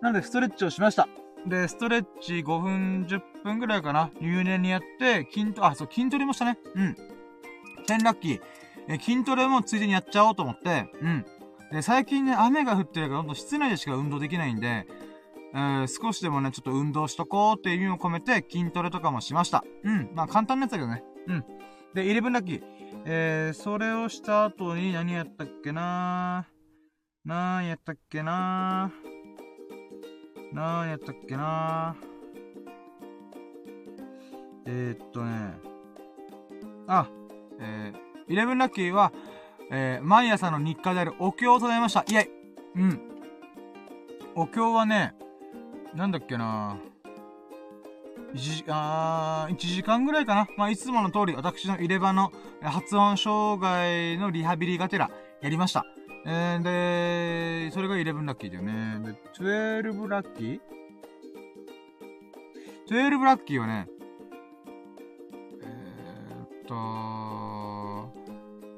[0.00, 1.08] なので、ストレッチをしました。
[1.46, 4.10] で、ストレッチ5分、10分ぐらいかな。
[4.20, 6.58] 入念にやって、筋トレ、あ、そう、筋トレもしたね。
[6.74, 6.96] うん。
[7.86, 8.40] 10ラッキー。
[8.88, 11.24] え、筋トレもついでにやっちゃおうと思って、うん。
[11.72, 14.86] で、最近ね、雨が降ってるから、ほんと室内でしか運動できないんで、
[15.54, 19.64] えー、少しでもね、ちょっと運動しとこうっていう意味を込めて、筋トレとかもしました。
[19.84, 20.10] うん。
[20.14, 21.02] まあ、簡単なやつだけどね。
[21.26, 21.44] うん。
[21.94, 22.62] で、11ラッキー。
[23.04, 32.08] えー、それをした後に何やったっけなー何やったっけなー何やったっけなー
[34.70, 35.54] えー、っとね、
[36.86, 37.08] あ、
[37.58, 39.12] えー、11ラッキーは、
[39.70, 42.04] えー、毎朝の日課であるお経を唱えました。
[42.06, 42.30] イェイ
[42.76, 43.00] うん。
[44.34, 45.14] お経はね、
[45.94, 46.78] なんだっけな
[48.34, 50.48] 一時、あ1時間ぐらいかな。
[50.56, 52.30] まあ、いつもの通り、私の入れ歯の
[52.60, 55.10] 発音障害のリハビリがてら、
[55.40, 55.86] やりました。
[56.26, 56.62] えー、
[57.68, 59.00] で、それが11ラッキーだよね。
[59.02, 60.60] で、12ラッキー
[62.90, 63.88] ?12 ラッキーはね、
[65.62, 66.74] えー、っと、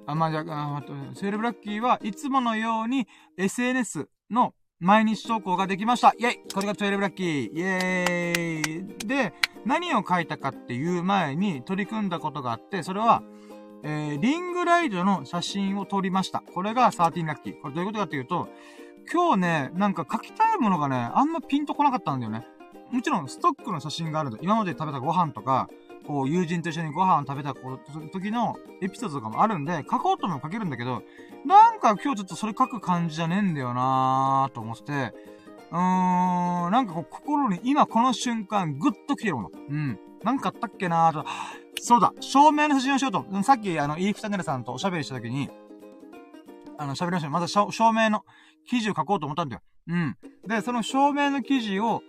[0.06, 0.82] あ、まあ、じゃあ、あ
[1.14, 6.14] セールブラッキーはいつものように SNS の毎日投稿ができました。
[6.18, 9.34] イェイこれがトゥエルブラッキーイェーイで、
[9.66, 13.22] 何を書いたかっていう前に取り組んだことがあって、それは、
[13.82, 16.40] えー、リングライトの写真を撮りました。
[16.40, 17.60] これが13ラッキー。
[17.60, 18.48] これどういうことかっていうと、
[19.12, 22.46] 今日ね、なんか書きたいものがね、あんまピンとこなかったんだよね。
[22.90, 24.38] もちろんストックの写真があるんだ。
[24.40, 25.68] 今まで食べたご飯とか、
[26.10, 27.54] こう、友人と一緒にご飯を食べた
[28.12, 31.02] 時のエピソードとかもあるんで、書こうとも書けるんだけど、
[31.46, 35.14] なんか今日ちょっとそれ書く感じじゃねえんだよなーと思って、
[35.70, 39.50] うーん、なんかこう、心に今この瞬間、ぐっと来てるもの。
[39.52, 39.98] うん。
[40.24, 41.24] なんかあったっけなーと、
[41.80, 43.42] そうだ、照明の写真をしようと。
[43.44, 45.48] さっき、あの、イーフタネルさんとおしゃべりした時に、
[46.76, 48.24] あの、喋りましたまた照明の
[48.66, 49.62] 記事を書こうと思ったんだよ。
[49.86, 50.16] うん。
[50.46, 52.02] で、その照明の記事を、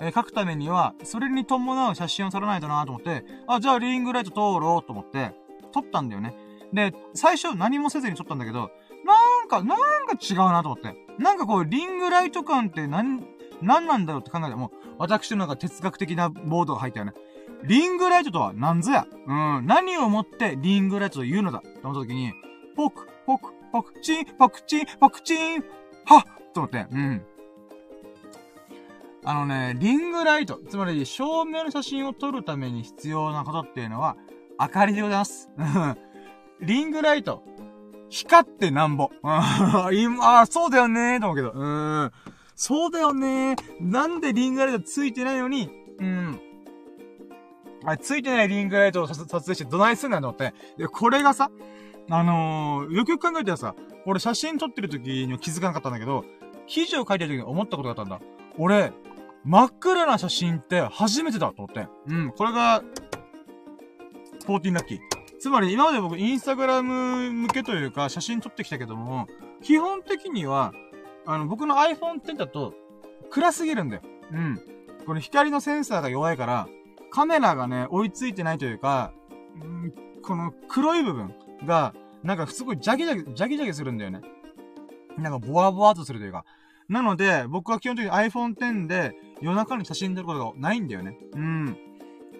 [0.00, 5.32] えー、書くためには、それに伴う写真を撮らないとなと思って、あ、じゃあリングライト撮ろうと思って、
[5.72, 6.34] 撮ったんだよね。
[6.72, 8.70] で、最初何もせずに撮ったんだけど、
[9.04, 10.96] なんか、なんか違うなと思って。
[11.18, 13.24] なんかこう、リングライト感って何、
[13.62, 17.12] 何なんだろうって考えても、私のなんか哲学的なボードが入ったよね。
[17.64, 19.66] リングライトとは何ぞやうん。
[19.66, 22.32] 何をもってリングライトと言うのだと思った時に、
[22.74, 25.62] ポク、ポク、ポクチン、ポクチン、ポクチン、
[26.04, 27.22] はっと思って、うん。
[29.28, 34.16] あのね、リングライト、つまり照明の写真を撮るために必要なことっていうのは、
[34.56, 35.50] 明かりでございます。
[36.62, 37.42] リングライト、
[38.08, 39.10] 光ってなんぼ。
[39.92, 41.50] 今、あ、そうだよねーと思うけど。
[41.52, 41.66] う
[42.04, 42.12] ん。
[42.54, 43.56] そうだよねー。
[43.80, 46.40] なんでリングライトついてないのに、うん。
[47.84, 50.54] あついてないリングライトを撮影してどないすんだと思って。
[50.76, 51.50] で、これがさ、
[52.10, 53.74] あのー、よくよく考えたらさ、
[54.04, 56.24] 俺写真撮ってる時には気づかなかったんだけど、
[56.68, 58.20] 記事を書いてる時に思ったことがあったんだ。
[58.56, 58.92] 俺、
[59.46, 61.86] 真っ暗な写真って初めてだと思って。
[62.08, 62.82] うん、これが、
[64.44, 64.98] 14ラッキー。
[65.38, 69.28] つまり今まで僕インスタグラム向けというか写真撮ってきたけども、
[69.62, 70.72] 基本的には、
[71.26, 72.74] あの、僕の iPhone X だと
[73.30, 74.02] 暗すぎるんだよ。
[74.32, 74.60] うん。
[75.06, 76.68] これ光のセンサーが弱いから、
[77.12, 79.12] カメラがね、追いついてないというか、
[79.64, 79.92] ん
[80.22, 81.32] この黒い部分
[81.64, 81.94] が、
[82.24, 84.22] なんかすごいジャギジャギ、ジャギジャギするんだよね。
[85.16, 86.44] なんかボワボワとするというか。
[86.88, 91.18] なので、僕は基本的に iPhone X で夜中に写真撮ることがないんだよね。
[91.34, 91.76] うん。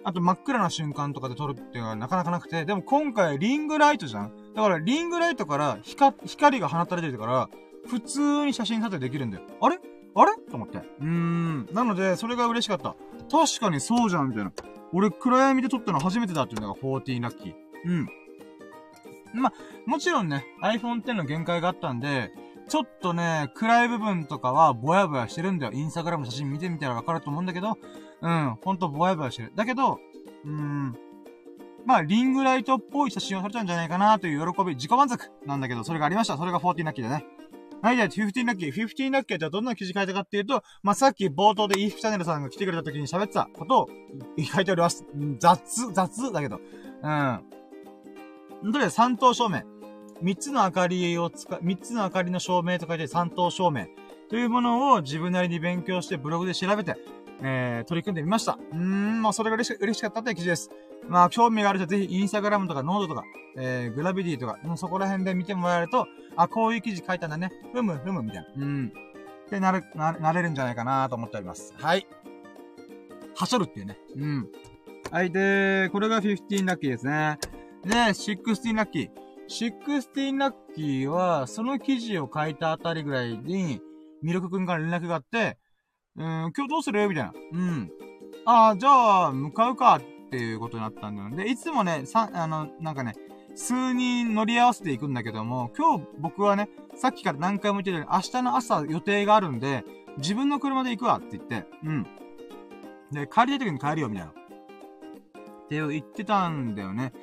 [0.03, 7.49] あと真っ暗な瞬間とかで撮るっていうのはなかなかなくて、でも今回リングライトじゃんだからリングライトから光、が放たれてるから、
[7.87, 9.43] 普通に写真撮影できるんだよ。
[9.61, 9.79] あれ？
[10.15, 10.31] あれ？
[10.49, 10.77] と思って。
[10.77, 11.67] うーん。
[11.73, 12.95] なので、それが嬉しかった。
[13.29, 14.51] 確かにそうじゃん、みたいな。
[14.93, 17.53] 俺、暗闇で撮ったの初めてだっていうのが14ラッキー。
[17.85, 18.09] うん。
[19.33, 19.51] ま、
[19.85, 22.31] もちろんね、iPhone X の限界があったんで、
[22.67, 25.71] ちょっとね、暗い部分とかはぼやぼやしてるんだよ。
[25.73, 27.77] インスタグラム写真見てみたらわかると思うんだけど、
[28.21, 29.53] うん、ほんとぼやぼやしてる。
[29.55, 29.99] だけど、
[30.45, 30.95] うん、
[31.85, 36.37] まあ、リングライトっぽい写真を撮れたんじゃないかなという喜び、自己満足なんだけど、それがありました。
[36.37, 37.25] それが14ラッキーだね。
[37.81, 38.73] はい、じゃあ、15ラッキー。
[38.73, 43.89] 15ラッキーってどんな記事書いたかっていうと、まあ、さっき冒頭でイーフチャンネルさんが来てくれた時に喋ってたことを
[44.53, 45.05] 書いております。
[45.39, 46.59] 雑、雑だけど。
[47.03, 47.43] うん。
[48.73, 49.76] とりあえず3等照明。
[50.23, 53.87] 3つの明かりを使、3つの明かりの照明と書いて3等照明。
[54.29, 56.95] というものを自分なりに勉強してブログで調べて、
[57.41, 58.57] えー、取り組んでみました。
[58.71, 60.69] うーん、まあ、それが嬉し嬉しかったって記事です。
[61.07, 63.23] まあ、興味がある人はぜひ、インスタグラムとかノードとか、
[63.57, 67.51] えー、グラビティとか、そこら辺で見てもらえると、あ、こういう記事書いたんだね。
[67.73, 68.65] ふむ、ふむ、みたいな。
[68.65, 68.93] うん。
[69.49, 71.73] で、なる、な、なれるんじゃないかなと思っております。
[71.77, 72.05] はい。
[73.35, 73.97] はしょるっていうね。
[74.15, 74.49] うん。
[75.11, 77.37] はい、で、これが15ラッキーですね。
[77.83, 79.26] で、16ラッキー。
[79.49, 83.81] 16ラッキーは、その記事を書いたあたりぐらいに、
[84.21, 85.57] ミルクくんから連絡があって、
[86.17, 87.07] うん、今日どうする？
[87.07, 87.33] みたいな。
[87.53, 87.91] うん。
[88.45, 91.29] ああ、じゃあ、向かうかっていうことになったんだよ。
[91.29, 93.13] で、いつもね、さ、あの、なんかね、
[93.55, 99.83] 数人乗り合わせていくんだけども、今日僕はね、さっきから何回も言ってるように、明日の朝予定があるんで、
[100.17, 102.03] 自分の車で行くわって言って、うん。
[103.11, 104.31] で、帰りたい時に帰るよ、みたいな。
[104.31, 104.33] っ
[105.69, 107.13] て言ってたんだよね。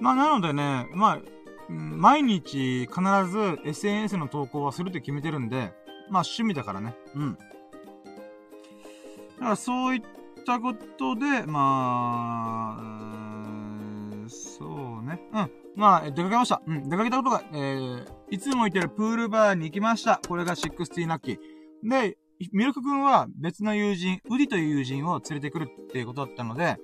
[0.00, 1.18] まあ、なのでね、まあ、
[1.72, 3.00] 毎日必
[3.30, 5.72] ず SNS の投稿はするって決めてるんで、
[6.10, 6.94] まあ趣味だからね。
[7.14, 7.34] うん。
[7.34, 7.40] だ
[9.38, 10.02] からそういっ
[10.44, 15.20] たことで、まあ、そうね。
[15.32, 15.50] うん。
[15.74, 16.62] まあ、出かけました。
[16.66, 16.88] うん。
[16.88, 20.20] 出かけたことが、えー、いつも行ってるプールバーに行きました。
[20.28, 21.38] これが16ラッキー。
[21.88, 22.18] で、
[22.52, 26.76] ミルク君は別の友人、ウディという友人を連れてくるっていうことだったので、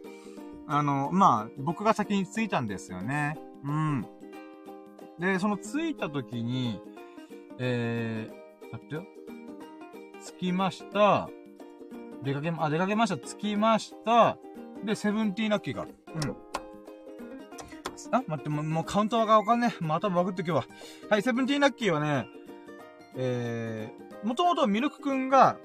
[0.66, 3.38] あの、まあ、僕が先に着いたんですよね。
[3.64, 4.06] うん。
[5.18, 6.80] で、その着いた時に、
[7.58, 9.04] えー、待ってよ。
[10.38, 11.28] 着きました。
[12.22, 13.18] 出かけ、あ、出かけました。
[13.18, 14.38] 着きました。
[14.84, 15.82] で、セブンティーナッキーが。
[15.82, 15.88] うん。
[18.10, 19.84] あ、待って、もうもうカウントがわかんねえ。
[19.84, 20.74] またバグって今日は。
[21.10, 22.28] はい、セブンティーナッキーはね、
[23.16, 25.56] えー、もともとミルクくんが、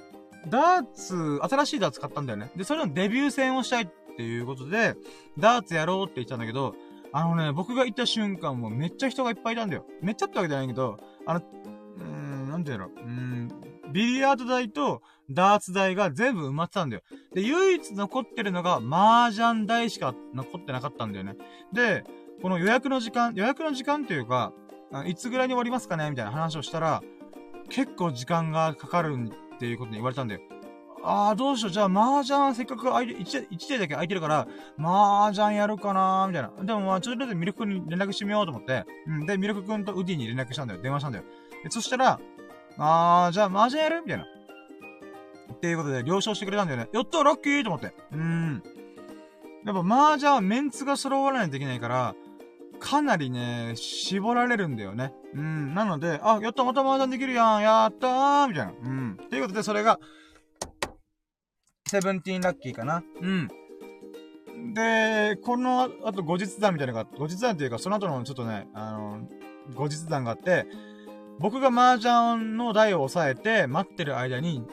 [0.48, 2.52] ダーツ、新しいダーツ買ったんだよね。
[2.56, 3.88] で、それのデビュー戦をしたいっ
[4.18, 4.96] ていうことで、
[5.38, 6.76] ダーツやろうって言ったんだけど、
[7.14, 9.86] あのね、僕が行った瞬間もめっちゃ人がいっぱいいたんだよ。
[10.02, 10.98] めっちゃってわけじゃないけど、
[11.28, 13.50] あの、うーん、なんていうの、うーん、
[13.92, 17.04] ビリヤード台とダーツ台が全部埋まってたんだよ。
[17.36, 21.36] で、唯一残ってるのが麻雀台しか残ってなかったんだよね。
[21.72, 22.04] で、
[22.42, 24.52] この予約の時間、予約の時間っていうか、
[25.06, 26.10] いつぐらいに終わりますかね？
[26.10, 27.04] みたいな話をしたら、
[27.70, 29.16] 結構時間がかかる
[29.56, 30.42] っていうことに言われたんだよ。
[31.04, 31.72] ああ、どうしよう。
[31.72, 34.48] じゃあ、麻雀せっかく空いて、1, 1台だけ空いてるから、
[34.80, 36.52] 麻雀やるかなーみたいな。
[36.64, 39.26] でもまあ、ちょっとミルク君に連絡してみようと思って、うん。
[39.26, 40.82] で、ミルク君とウディに連絡したんだよ。
[40.82, 41.26] 電話したんだよ。
[41.64, 42.20] でそしたら、
[42.78, 44.02] あー、じゃあ麻雀やる？
[44.02, 44.26] みたいな。
[45.54, 46.90] っていうことで、了承してくれたんだよね。
[46.94, 47.94] やったラッキーと思って。
[48.12, 48.64] うーん。
[49.66, 52.16] やっぱ麻雀はメンツが揃わないといけないから、
[52.80, 55.14] かなりね、絞られるんだよね。
[55.34, 55.74] うん。
[55.74, 58.72] なので、あ、やった、また麻雀できるやん、やったーみたいな。
[58.72, 59.18] うん。
[59.30, 60.00] ということで、それが、
[61.94, 63.04] セブンティーンラッキーかな。
[63.22, 63.48] うん。
[64.74, 69.28] で、この、あと後日談みたいなのが、後日談っていうか、その後のちょっとね、あの、
[69.76, 70.66] 後日談があって、
[71.38, 74.64] 僕が麻雀の台を押さえて待ってる間に、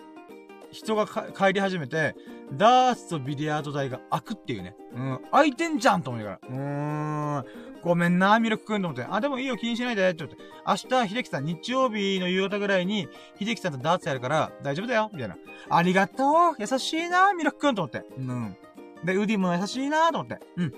[0.70, 2.14] 人が帰り始めて、
[2.54, 4.74] ダーツとビリヤード台が開くっていうね。
[4.94, 5.20] うん。
[5.30, 6.48] 開いてんじゃんと思いながら。
[6.48, 7.44] うーん。
[7.82, 9.06] ごめんな、ミルクくんと思って。
[9.08, 10.42] あ、でもいいよ、気にしないで、って思って。
[10.66, 10.74] 明
[11.04, 13.08] 日、秀樹さん、日曜日の夕方ぐらいに、
[13.38, 15.36] 秀樹さんとダーツやるから、大丈夫だよ、みたいな。
[15.68, 18.04] ありがとう優しいな、ミルクくんと思って。
[18.18, 18.56] うん。
[19.04, 20.38] で、ウディも優しいな、と思って。
[20.56, 20.72] うん。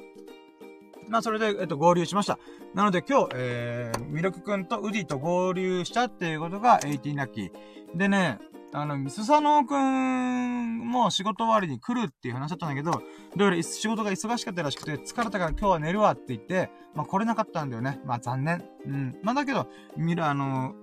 [1.09, 2.39] まあ、それで、えっと、合流しました。
[2.75, 7.99] なので今日、えー、ミルクくんとウディと合流したっていうことが18ラッキー。
[7.99, 8.39] でね、
[8.75, 13.01] あの、スサノオくんも仕事終わりに来るっていう話だったんだけど、ど
[13.37, 18.01] うやら仕事が忙しかったらしくて、疲れたから今日は寝るわって言って、まあ来れなかったんだよね。
[18.07, 18.65] まあ残念。
[18.87, 19.19] うん。
[19.23, 20.75] まあだけど、ミラ、あの、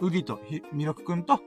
[0.00, 0.40] ウディと
[0.72, 1.40] ミルクくんと、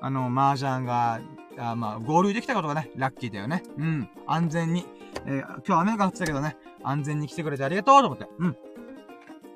[0.00, 1.20] あの、麻雀が、
[1.56, 3.62] あまあ、合流できたことがね、ラッキーだよね。
[3.78, 4.08] うん。
[4.26, 4.86] 安全に。
[5.26, 8.28] えー、今日雨が降ってたけどね、安全に来てくれてありがとうと思って。
[8.38, 8.52] うん。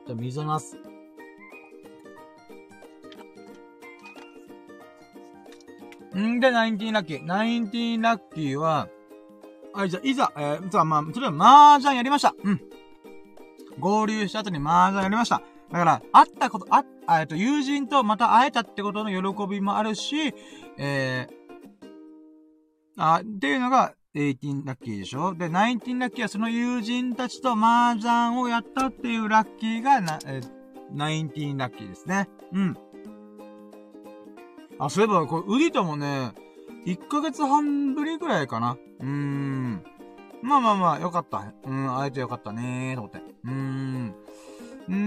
[0.06, 0.76] じゃあ、水飲ます。
[6.18, 7.24] んで、ナインティーラッキー。
[7.24, 8.88] ナインティーラッキーは、
[9.72, 12.34] はい、じゃあ、いざ、えー、じゃあ、まあ、とりあえず、麻雀やりました。
[12.44, 12.60] うん。
[13.78, 15.42] 合流した後に麻雀やりました。
[15.70, 16.84] だから、会ったこと、あ、
[17.20, 20.34] えっと、友人とまた会えたってことの喜びもあるし、
[20.76, 21.92] えー、
[22.96, 32.28] あ、っていうのが、18ラッキーでしょで、19ラッキーはその友人たちと麻雀をやったっていうラッキーがな、えー、19ラッキーですね。
[32.52, 32.76] うん。
[34.84, 36.32] あ、そういえば、これ、ウディともね、
[36.86, 38.76] 1ヶ月半ぶりぐらいかな。
[38.98, 39.84] うーん。
[40.42, 41.52] まあまあまあ、よかった。
[41.64, 43.18] うん、会えてよかったねー、と思って。
[43.44, 44.14] うーん。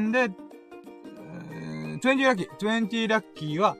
[0.07, 0.29] んで、
[1.51, 2.49] え、20ラッキー。
[2.57, 3.75] 20ラッキーは、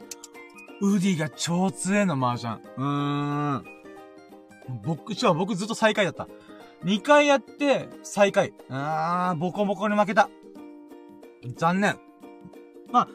[0.82, 2.60] ウディが超強えの麻雀。
[2.78, 3.66] うーん。
[4.84, 6.28] 僕、しかも僕ずっと最下位だった。
[6.84, 8.54] 2回やって、最下位。
[8.70, 10.30] あー、ボコボコに負けた。
[11.56, 11.98] 残念。
[12.92, 13.08] まあ、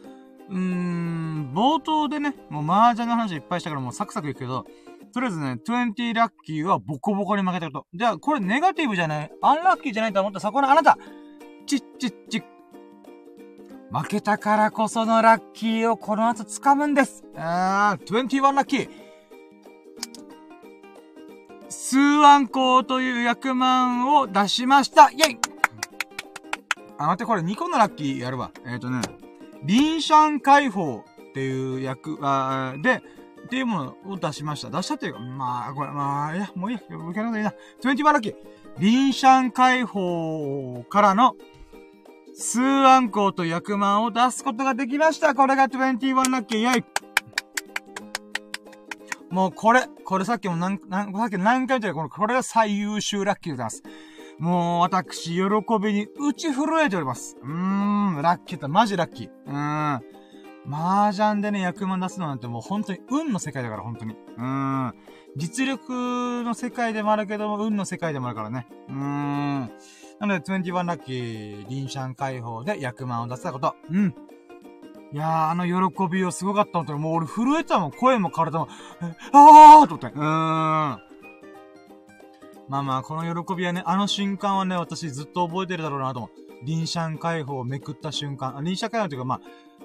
[0.50, 4.66] うーん、冒頭でね、もう麻雀の話いっぱいしたからもうサクサクいくけど、
[5.12, 7.86] とりあえずね、20ラッキーはボコボコに負けたこと。
[7.94, 10.98] じゃあ、これネガティブじゃないアンラッキーじゃないと思ったそこのあなた
[11.66, 12.42] ちっちっち
[13.92, 17.24] 負けたからこそのラッキーをこの後掴むんです。
[17.36, 18.90] あー、21ラッキー。
[21.68, 25.38] スーアンコーという役満を出しましたイェイ
[26.98, 28.50] あ、待って、これ2個のラッキーやるわ。
[28.66, 29.00] えっ、ー、とね、
[29.64, 33.02] リンシャン解放っていう役、あで、
[33.44, 34.70] っていうものを出しました。
[34.70, 37.54] 出したっていうか、まあ、これ、まあ、いや、もういいや、受けなくていいな。
[37.82, 38.34] 21ラッキー。
[38.78, 41.34] リンシャン解放からの、
[42.34, 45.34] スーアンコーと役満を出すことができました。
[45.34, 46.60] これが21ラッキー。
[46.60, 46.84] イェイ
[49.30, 53.82] もうこれ、これさっきも何、何、さっき何回言ったこの、これが最優秀ラッキーでございます。
[54.40, 55.42] もう、私、喜
[55.82, 57.36] びに打ち震えております。
[57.42, 59.28] うーん、ラッキーだ、マジラッキー。
[59.46, 60.00] うーん。
[60.72, 64.14] 麻雀でね、役満出すのなんてもう本当に運の世界だから、本当に。
[64.14, 64.94] うーん。
[65.36, 68.66] 実力の世界でもあるけども、運の世界でもあるからね。
[68.88, 69.70] うーん。
[70.20, 73.74] なので、21ラッキー、リンシャン解放で役満を出したこと。
[73.90, 74.14] うん。
[75.12, 77.90] いやー、あの喜びはすごかったのもう俺震えたもん。
[77.90, 78.68] 声も体も、
[79.32, 80.06] あーと思って。
[80.06, 81.09] うーん。
[82.70, 86.30] まあまあ、この喜びはね、あの瞬間はね、私ずっと覚えてるだろうなと思う。
[86.64, 88.62] リンシャン解放をめくった瞬間。
[88.62, 89.40] リンシャン解放というか、まあ、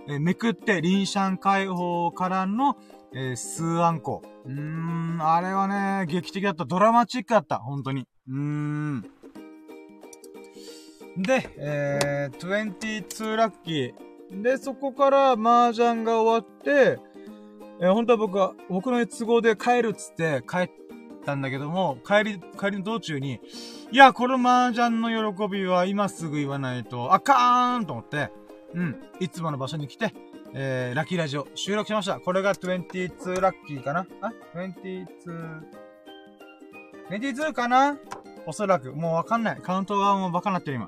[0.08, 2.78] えー、めくって、リンシャン解放からの、
[3.12, 4.22] えー、スーアンコ。
[4.46, 6.66] うーん、あれはね、劇的だった。
[6.66, 7.58] ドラマチックだった。
[7.58, 8.08] 本当に。
[8.30, 9.02] うーん。
[11.18, 14.42] で、えー、22ラッキー。
[14.44, 17.00] で、そこから麻雀が終わって、
[17.82, 20.70] えー、本当は僕は、僕の都合で帰るっつって帰っ
[21.26, 23.41] たんだけども、帰り、帰りの道中に、
[23.91, 28.32] いや、この麻雀の喜びは今すぐ言わないと、あかーんと思って、
[28.73, 30.13] うん、いつもの場所に来て、
[30.53, 32.19] えー、ラッキーラジオ収録しました。
[32.19, 34.05] これが22ラッキーかな？
[34.21, 35.05] あ ?22、
[37.09, 37.97] 22かな？
[38.45, 38.93] おそらく。
[38.93, 39.61] もうわかんない。
[39.61, 40.88] カウントがもうバカになってる今。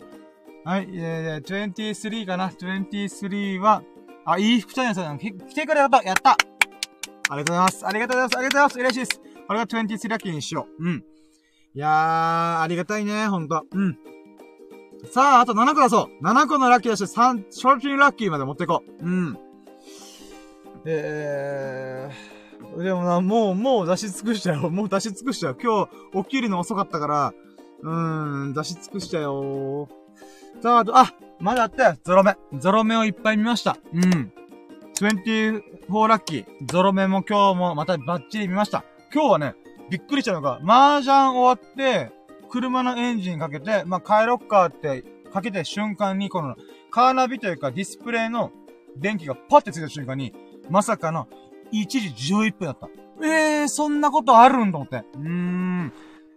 [0.63, 3.83] はい、えー、23かな ?23 は、
[4.25, 7.87] あ、いい服チャンネルさん、来てくれたやったありがとうございます。
[7.87, 8.37] ありがとうございます。
[8.37, 8.79] ありがとうございます。
[8.79, 9.36] 嬉しいです。
[9.47, 10.83] これが23ラッキーにしよう。
[10.83, 11.03] うん。
[11.73, 13.63] いやー、ありがたいね、ほんと。
[13.71, 13.97] うん。
[15.11, 16.25] さあ、あと7個出そう。
[16.25, 19.05] 7個のラッキー出して3、ショーティンラッキーまで持っていこう。
[19.05, 19.37] うん。
[20.85, 24.69] えー、でもな、もう、もう出し尽くしたよ。
[24.71, 25.57] もう出し尽くしたよ。
[25.61, 27.33] 今日、起きるの遅かったから、
[27.81, 29.87] うーん、出し尽くしたよ。
[30.61, 32.35] さあ、あ、まだあったよ、ゾロ目。
[32.57, 33.77] ゾロ目をいっぱい見ました。
[33.93, 34.31] うん。
[34.99, 36.45] 24ラッキー。
[36.65, 38.83] ゾロ目も今日もまたバッチリ見ました。
[39.13, 39.55] 今日はね、
[39.89, 42.11] びっくりしたのが、麻雀終わって、
[42.49, 45.03] 車のエンジンかけて、まあ、帰ろっかって
[45.33, 46.55] かけて瞬間に、この、
[46.91, 48.51] カーナビというかディスプレイの
[48.95, 50.33] 電気がパッてついた瞬間に、
[50.69, 51.27] まさかの
[51.71, 52.89] 1時11分だった。
[53.23, 54.97] ええー、そんなことあるんと思って。
[55.15, 55.93] うーん。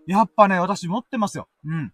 [0.06, 1.48] やっぱね、私持ってますよ。
[1.64, 1.92] うん。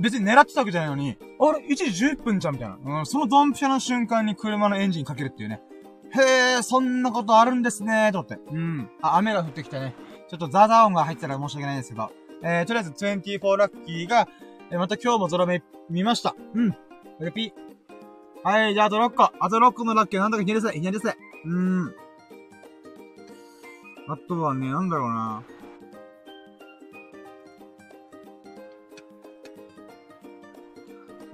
[0.00, 3.00] 別に狙ってたわけじゃないのに、あれ ?1 時11分じゃんみたいな。
[3.00, 5.60] うん、そのドンピシャの瞬間に車のエンジンかけるっていうね。
[6.14, 8.38] へえ、そんなことあるんですねと思って。
[8.50, 8.90] うん。
[9.00, 9.94] あ、雨が降ってきてね。
[10.28, 12.10] ちょっとザーザー音が入ったら申し訳ないんですけど。
[12.42, 14.28] えー、とりあえず24ラッキーが、
[14.70, 16.34] えー、また今日もゾロ目見ました。
[16.54, 16.76] うん。
[17.20, 17.52] レピ
[18.44, 19.30] はい、じゃああと6個。
[19.38, 21.08] あと6個のラッキーなんとかひねりせ、ひねりせ。
[21.10, 21.94] うーん。
[24.08, 25.42] あとはね、なんだろうな。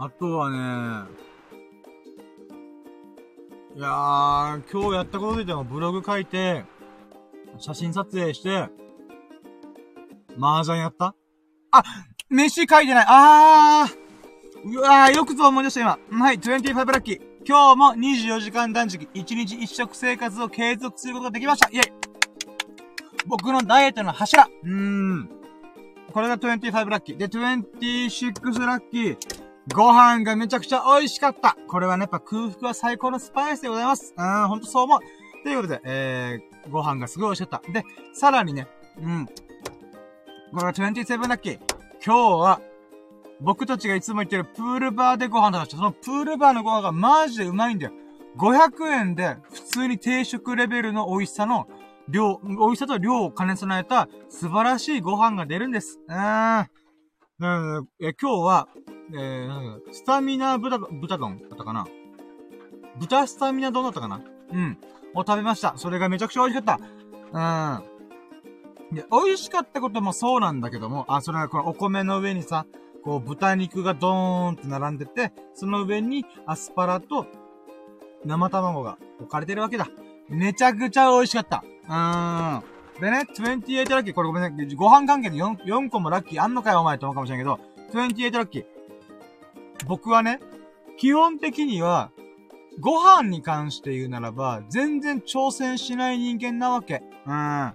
[0.01, 0.51] あとは
[1.07, 1.28] ね、
[3.77, 6.65] いやー、今日やったことでもブログ書いて、
[7.59, 8.69] 写真撮影して、
[10.41, 11.15] 麻雀やった？
[11.71, 11.83] あ
[12.31, 15.99] 飯書いてないあーうわー、よくぞ思い出した今。
[16.25, 17.21] はい、25ラッキー。
[17.47, 21.93] 今日も24時間断食、1日1食生活を継続することができましたイェイ
[23.27, 25.31] 僕のダイエットの柱うーん。
[26.13, 27.17] これが25ラッキー。
[27.17, 29.17] で、26ラッキー。
[29.75, 31.57] ご飯がめちゃくちゃ美味しかった。
[31.69, 34.15] これはね、やっぱ空腹は最高のスパイスでございます。
[34.17, 35.01] うん、ほんとそう思う。
[35.43, 37.73] ということで、えー、ご飯がすごい美味しかった。
[37.73, 38.67] で、さらにね、
[39.01, 39.27] うん。
[39.27, 39.33] こ
[40.61, 41.59] れは27ラッキー。
[42.05, 42.61] 今日は、
[43.41, 45.77] 僕たちがいつも行ってるプールバーでご飯食べました。
[45.77, 47.93] そのプールバーのご飯がマジでうまいんだよ。
[48.37, 51.69] 500円で普通に定食レベルの美味しさの
[52.09, 56.01] 量、美味しさと量を兼ね備えた素晴らしいご飯が出るんです。
[56.09, 56.71] うーん。
[57.41, 58.69] え今日は、
[59.13, 61.87] えー、スタミナ豚、豚丼だったかな？
[62.99, 64.21] 豚スタミナ丼だったかな？
[64.53, 64.79] うん。
[65.15, 65.75] を食べました。
[65.77, 66.79] それがめちゃくちゃ美味しかっ
[67.33, 67.81] た。
[68.91, 68.97] うん。
[68.97, 72.67] で、美味しかったこともそうなんだけども、あ、それはこのお米の上にさ、
[73.05, 77.27] こう豚肉がドーンって並んでて、その上にアスパラと
[78.25, 79.87] 生卵が置かれてるわけだ。
[80.29, 81.63] めちゃくちゃ美味しかった。
[81.89, 82.78] うーん。
[83.01, 87.61] でね、28ラッキー、これごめんね、ご飯関係で 4, 4個もラッキーあんのかよお前と思うかもしれんけど、
[87.93, 88.65] 28ラッキー。
[89.87, 90.41] 僕はね、
[90.97, 92.11] 基本的には、
[92.81, 97.03] ご飯に関して言うならば、全然挑戦しない人間なわけ。
[97.27, 97.31] うん。
[97.31, 97.75] だ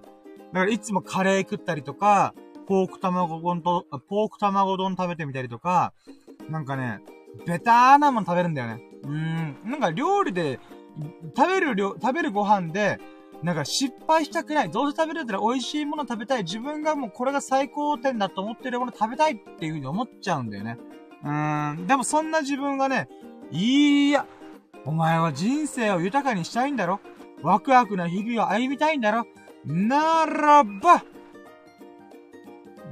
[0.52, 2.34] らいつもカレー食ったりとか、
[2.66, 5.92] ポーク卵丼と、ポーク卵丼食べてみたりとか、
[6.50, 7.00] なんかね、
[7.46, 8.82] ベターなもの食べるんだよね。
[9.02, 9.56] うん。
[9.70, 10.60] なんか料理で、
[11.36, 12.98] 食べる量、食べるご飯で、
[13.44, 14.70] なんか失敗したくない。
[14.70, 16.44] どうせ食べれたら美味しいもの食べたい。
[16.44, 20.78] 自分がもうこれが最高点だと思ってるもの食べたいっていう風に思っちゃうんだよね。
[21.22, 21.86] うーん。
[21.86, 23.06] でもそんな自分がね、
[23.50, 24.26] いや、
[24.86, 27.00] お前は人生を豊かにしたいんだろ？
[27.42, 29.26] ワクワクな日々を歩みたいんだろ？
[29.66, 31.04] ならば、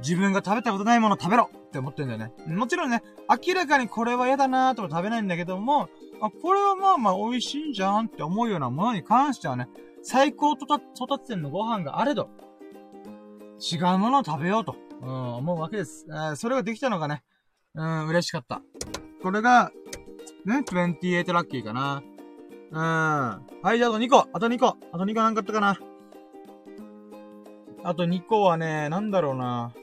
[0.03, 2.31] 自分が食べたことないもの食べろって思ってんだよね。
[2.45, 3.01] もちろんね、
[3.47, 5.89] 明らかにこれは嫌だなーとか食べないんだけども、
[6.21, 9.67] あ、これはまあまあ美味しいんじゃんって思うようなものに関してはね、
[10.03, 12.29] 最高とた、育て点のご飯があれど、
[13.59, 16.05] 違うものを食べようと、うん、思うわけです。
[16.09, 17.23] えー、それができたのがね、
[17.73, 18.61] うん、嬉しかった。
[19.21, 19.71] これが、
[20.45, 22.03] ね、28ラッキーかな。
[22.71, 22.79] うん。
[23.61, 25.79] はい、じゃああと2個あと2個あと2個なんかあったかな
[27.83, 29.73] あと2個はね、なんだろうな。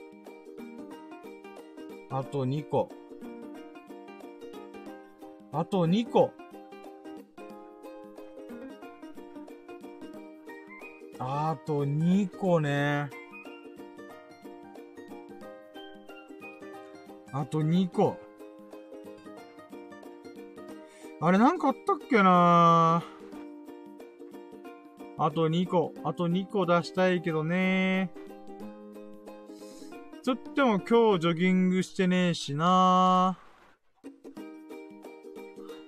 [2.10, 2.88] あと2個。
[5.52, 6.32] あと2個。
[11.22, 13.10] あと2個ね。
[17.30, 18.16] あと2個。
[21.20, 23.04] あれなんかあったっけな
[25.18, 25.92] あと2個。
[26.04, 28.10] あと2個出したいけどね
[30.22, 33.38] ちょっとも今日ジョギングしてねえしな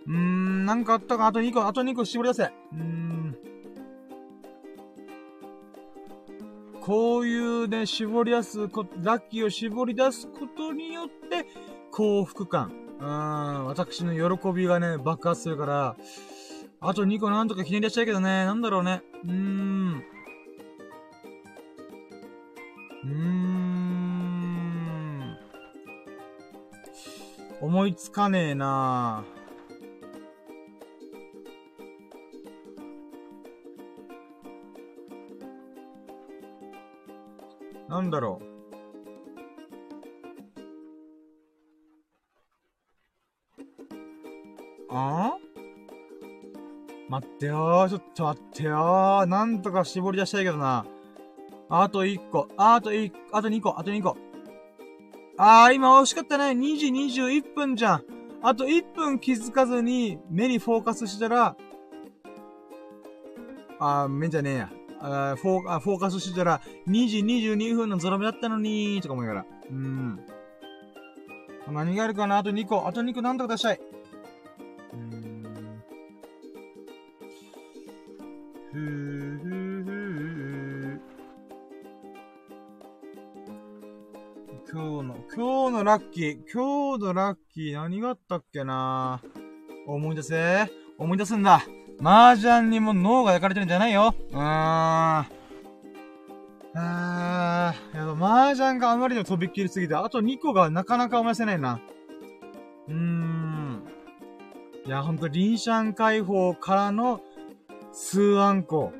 [0.06, 2.42] うーん、なんかあったかあと2個、あと2個絞り出せ。
[2.44, 3.51] うーん。
[6.84, 11.46] こういうね、絞り出すこ、ラッキーを絞り出すことによって、
[11.92, 12.72] 幸福感。
[12.98, 15.96] うん、私の喜びがね、爆発するから、
[16.80, 19.02] あと2個なんとかひねり出したいけどね、なんだろうね。
[19.24, 20.04] うーん。
[23.04, 23.92] うーん。
[27.60, 29.41] 思いつかねえなぁ。
[37.92, 38.44] なんだろう。
[44.88, 45.36] あ？
[47.10, 47.86] 待ってよ。
[47.90, 49.26] ちょっと待ってよー。
[49.26, 50.86] なんとか絞り出したいけどな。
[51.68, 52.48] あと1個。
[52.56, 53.78] あと1個、あと2個。
[53.78, 54.16] あと2個。
[55.36, 56.44] あー、今惜しかったね。
[56.58, 58.04] 2時21分じゃん。
[58.40, 61.56] あと1分気づかずに目にフォーカスしたら、
[63.78, 64.70] あー、目じゃねえや。
[65.04, 69.46] あフォーあフォーカスしてたら、2時22分のゾロ目だったのにー、とか思いながら。
[69.70, 70.20] うーん。
[71.70, 72.38] 何があるかな？
[72.38, 72.86] あと2個。
[72.86, 73.80] あと2個なんとか出したい。
[74.92, 75.82] うん。
[78.72, 78.80] ふー
[79.42, 81.00] ふーふー
[84.72, 86.38] 今日の、今日のラッキー。
[86.52, 89.20] 今日のラッキー何があったっけな？
[89.86, 90.70] 思い出せ？
[90.98, 91.62] 思い出すんだ。
[92.02, 94.12] 麻雀にも脳が焼かれてるんじゃないよ。
[94.32, 94.40] うーん。
[94.40, 101.80] あー、やっぱ麻雀があまりにも飛びっきりすぎて、あと2個がなかなか思い出せないな。
[102.88, 103.84] うーん。
[104.84, 107.20] いや、ほんと、臨シャン解放からの、
[107.92, 108.92] 数アンコ。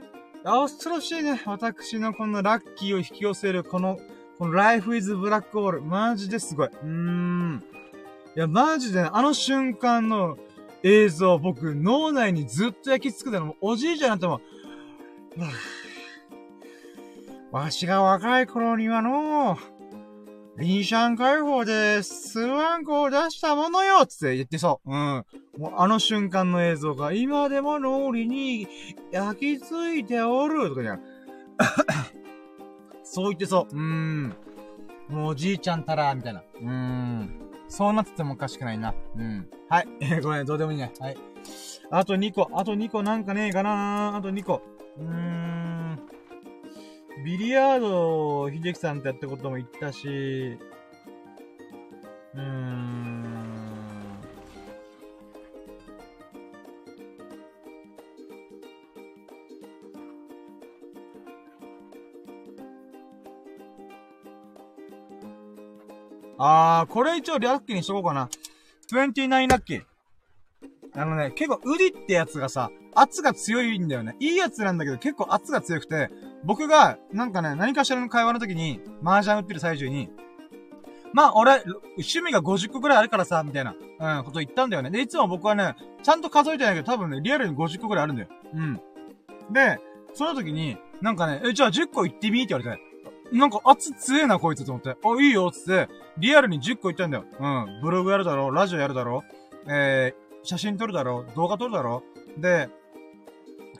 [0.44, 1.40] あ、恐ろしいね。
[1.44, 3.98] 私のこのラッキーを引き寄せる、この、
[4.38, 5.80] この Life is Black Hole。
[5.80, 6.68] マジですごい。
[6.68, 7.64] うーん。
[8.36, 10.38] いや、マジでね、あの瞬間の
[10.82, 14.40] 映像、僕、脳内にずっと焼き付くたの、おじいちゃんなっても、
[17.52, 19.58] わしが若い頃にはの
[20.58, 24.90] リンシャン解放で、スワンコを出したものよつって言ってそう。
[24.90, 25.24] うん。
[25.58, 28.66] もうあの瞬間の映像が今でも脳裏に
[29.10, 31.00] 焼き付いておるとかじゃん。
[33.04, 33.74] そう言ってそう。
[33.74, 34.36] うーん。
[35.08, 36.40] もうおじいちゃんたら、みたいな。
[36.40, 37.41] うーん。
[37.72, 38.94] そうなっててもおかしくないな。
[39.16, 39.48] うん。
[39.70, 39.88] はい。
[40.02, 40.92] えー、ごめん、どうでもいいね。
[41.00, 41.16] はい。
[41.90, 44.60] あと2個、あと2個なんかねえかなあと2個。
[44.98, 45.98] うーん。
[47.24, 50.06] ビリヤード、秀樹さんとやったことも言ったし、
[52.34, 53.01] うーん。
[66.44, 68.28] あー、これ一応ラッキーにしとこうかな。
[68.90, 69.82] 29ラッキー。
[70.94, 74.16] あのね、結構ウディってやつがさ、圧が強いんだよね。
[74.18, 76.10] いいやつなんだけど結構圧が強くて、
[76.44, 80.10] 僕が、なんかね、何かしらの会話の時に、麻雀打ってる最中に、
[81.14, 81.62] まあ、俺、
[81.96, 83.76] 趣味が50個くらいあるからさ、みたいな、
[84.18, 84.90] うん、こと言ったんだよね。
[84.90, 88.28] で、いつも僕はね、ちゃんと数えてないけど、多分ね、リアルに50個くらいあるんだよ。
[88.54, 88.80] うん。
[89.52, 89.78] で、
[90.12, 92.91] その時に、なんかね、え、じゃあ10個言ってみって言われて、
[93.32, 94.90] なんか圧強えな、こいつと思って。
[94.90, 97.24] あ、いいよ、つって、リアルに10個言ったんだよ。
[97.40, 97.80] うん。
[97.82, 99.24] ブログやるだろ、ラジオやるだろ、
[99.66, 102.02] えー、写真撮るだろ、動画撮るだろ、
[102.36, 102.68] で、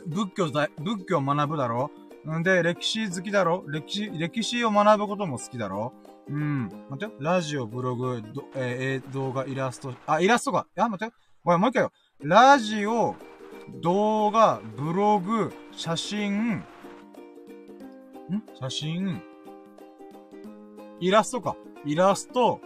[0.06, 1.90] 仏教だ、仏教学ぶだろ
[2.38, 5.92] んで、歴史好きだろ歴史、歴史を学ぶことも好きだろ
[6.28, 6.64] うん。
[6.88, 7.12] 待ってよ。
[7.20, 10.66] ラジオ、ブログ、どえー、動画、イラスト、あ、イラストか。
[10.76, 11.12] いや、待ってよ。
[11.44, 11.92] おい、もう一回よ。
[12.20, 13.16] ラジオ、
[13.82, 16.64] 動画、ブログ、写真、ん？
[18.54, 19.22] 写真、
[21.02, 21.56] イラストか。
[21.84, 22.60] イラスト、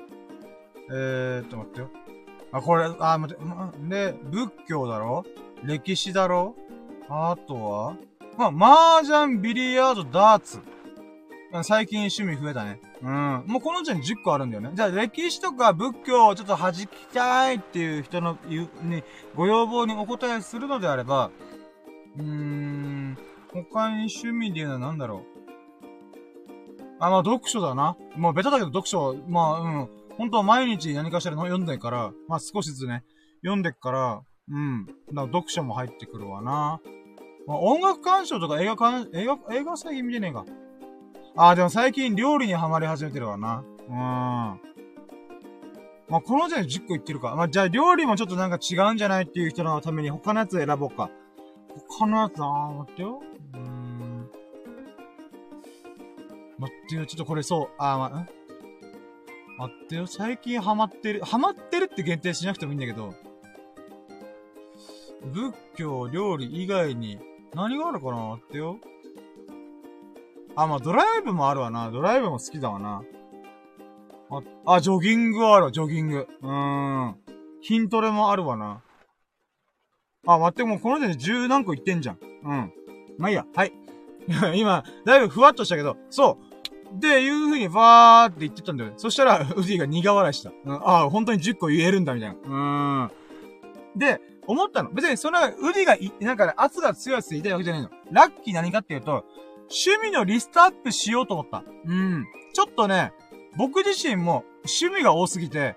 [0.90, 1.90] えーっと、待ってよ。
[2.52, 3.42] あ、これ、あ、待って、
[3.88, 5.24] で、仏教だろ？
[5.64, 6.54] 歴史だろ？
[7.08, 7.96] あとは？
[8.36, 10.60] まあ、麻雀、ビリヤード、ダーツ。
[11.62, 12.78] 最近趣味増えたね。
[13.02, 13.44] うん。
[13.46, 14.72] もうこのうちに10個あるんだよね。
[14.74, 19.02] じゃあ歴史とか仏教をちょっと弾きたいっていう人の、に、
[19.34, 21.30] ご要望にお答えするのであれば、
[22.18, 23.16] うーん、
[23.50, 25.35] 他に趣味で言うのは何だろう？
[26.98, 27.96] あ、まあ読書だな。
[28.16, 29.88] もうベタだけど読書は、まあ、うん。
[30.16, 33.04] 本当は毎日何かしらの読んでるから、まあ少しずつね、
[33.42, 34.86] 読んでっから、うん。
[34.86, 36.80] だから読書も入ってくるわな。
[37.46, 40.44] まあ、音楽鑑賞とか映画鑑、映画、映画最近見てねえか。
[41.36, 43.64] ああ、でも最近料理にハマり始めてるわな。
[43.88, 43.94] うん。
[46.08, 47.34] まあ、この時点で10個言ってるか。
[47.36, 51.10] まあ、じゃあ料理もちょっとなんか違うんじゃないっていう人のために他のやつ選ぼうか。
[51.88, 53.20] 他のやつ、あー、待ってよ。
[56.58, 57.68] 待ってよ、ちょっとこれそう。
[57.78, 58.28] あ、ま、ん？
[59.58, 61.20] 待ってよ、最近ハマってる。
[61.22, 63.14] ハマってるって限定しなくてもいいんだけど。
[65.32, 67.18] 仏教、料理以外に
[67.54, 68.28] 何があるかな？
[68.30, 68.78] 待ってよ。
[70.54, 71.90] あ、まあ、ドライブもあるわな。
[71.90, 73.02] ドライブも好きだわな。
[74.30, 76.26] あ、あ、ジョギングあるわ、ジョギング。
[76.42, 77.16] うーん。
[77.62, 78.82] 筋トレもあるわな。
[80.26, 82.18] あ、待って、もうこの時点で十何個言ってんじゃん。
[82.44, 82.72] うん。
[83.18, 83.44] まあいいや。
[83.54, 83.72] はい。
[84.56, 86.45] 今、だいぶふわっとしたけど、そう。
[86.98, 88.92] で、いう風にバーって言ってたんだよ。
[88.96, 90.52] そしたら、 ウディが苦笑いした。
[90.64, 92.36] うん、ああ、本当に10個言えるんだ、みたいな。
[92.44, 93.98] うん。
[93.98, 94.90] で、思ったの。
[94.90, 97.90] 別にそんな、ウディがい、なんかね、圧が強いやつ言いたいわけじゃないの。
[98.10, 99.24] ラッキー何かっていうと、
[99.68, 101.64] 趣味のリストアップしようと思った。
[101.84, 102.24] うん。
[102.52, 103.12] ちょっとね、
[103.56, 105.76] 僕自身も趣味が多すぎて、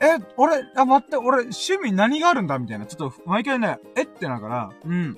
[0.00, 2.86] え、俺、あ、待って、俺、趣味何があるんだみたいな。
[2.86, 5.14] ちょっと、毎回ね、えってなから、うん。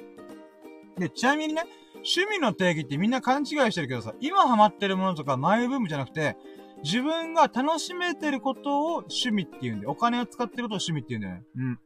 [0.98, 1.62] で、ちなみにね、
[2.04, 6.36] 趣味の定義ってみんな勘違いしてるけどさ、今ハマってるものとかマイブームじゃなくて、
[6.82, 11.42] 自分が楽しめてることを趣味って言うんで、お金を使ってることを趣味って言うんだよね。
[11.56, 11.78] うん。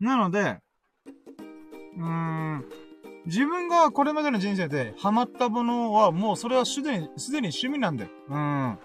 [0.00, 0.58] なので、
[1.96, 2.64] うーん、
[3.26, 8.10] 自分がこれまでの人生でハマったものはもうそれはすでに、すでに趣味なんだよ。
[8.28, 8.78] うん。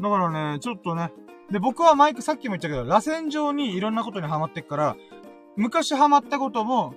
[0.00, 1.12] だからね、ちょっとね。
[1.50, 4.96] で、僕はマイクさっきも言ったけど、螺旋状にいろんなことにハマってっから、
[5.56, 6.94] 昔ハマったことも、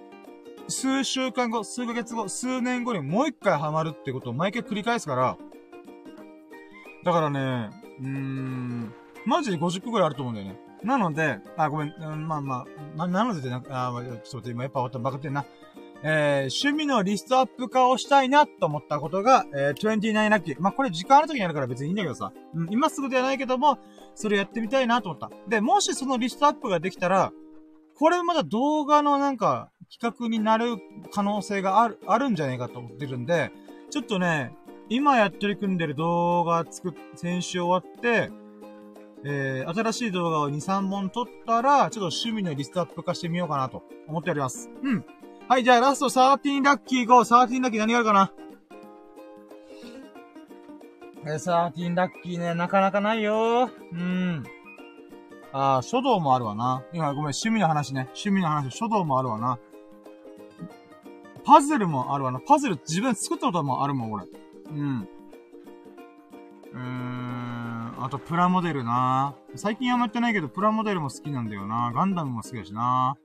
[0.68, 5.38] 数週間後、数ヶ月後、数年後にもう一回ハマるってことを毎回繰り返すから、
[7.04, 8.94] だからね、うーん、
[9.26, 10.60] マジで50個ぐらいあると思うんだよね。
[10.84, 15.46] なので、あ、ごめん、うん、まあまあ、な、なのでってな、あ、ちょっと待って、今やっぱバカってんな。
[16.04, 20.56] えー、趣味のリストアップ化をしたいなと思ったことが、えー、29ラッキー。
[20.60, 22.34] まあ、これ時間ある時にやるから別にいいんだけどさ。
[22.56, 23.78] うん、今すぐではないけども、
[24.16, 25.30] それやってみたいなと思った。
[25.48, 27.32] で、もしそのリストアップができたら、
[27.96, 30.78] これまだ動画のなんか、企画になる
[31.12, 33.52] 可能性がある、あるんじゃねえかと思ってるんで、
[33.90, 34.56] ちょっとね、
[34.90, 38.32] 今やってる組んでる動画作っ、先週終わって、
[39.24, 44.70] えー、新しい動画を2、3本撮ったら、ちょっと趣味のリストアップ化してみようかなと思っております。
[44.82, 45.06] うん。
[45.48, 48.32] はい、じゃあラスト13ラッキー5、13ラッキー何があるかな？
[51.26, 54.44] えー、13ラッキーね、なかなかないようん。
[55.54, 56.84] あー、書道もあるわな。
[56.94, 58.04] 今、ごめん、趣味の話ね。
[58.14, 59.60] 趣味の話、書道もあるわな。
[61.44, 62.40] パズルもあるわな。
[62.40, 64.26] パズル自分作ったこともあるもん、俺。
[64.26, 65.08] うん。
[66.74, 68.04] うーん。
[68.04, 69.36] あと、プラモデルな。
[69.56, 71.92] 最近あんまやってないけど、プラモデルも好きなんだよな。
[71.94, 73.18] ガンダムも好きだしな。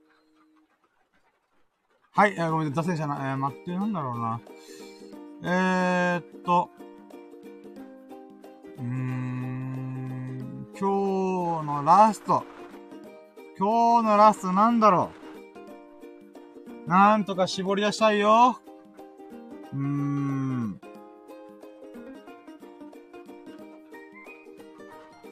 [2.11, 3.31] はい、えー、ごめん、脱線したな。
[3.31, 4.41] えー、待って、なんだろうな。
[5.43, 6.69] えー、っと、
[8.77, 12.43] うーん、今日のラスト。
[13.57, 15.16] 今日のラストなんだろう。
[16.87, 18.61] なんとか絞り出したいよ。
[19.73, 20.79] うーん。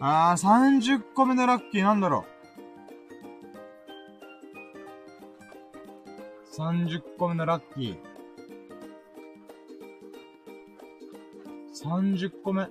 [0.01, 2.25] あー、30個目のラッキーなんだろ
[6.53, 6.59] う。
[6.59, 7.97] 30個目のラッキー。
[11.73, 12.67] 30個目。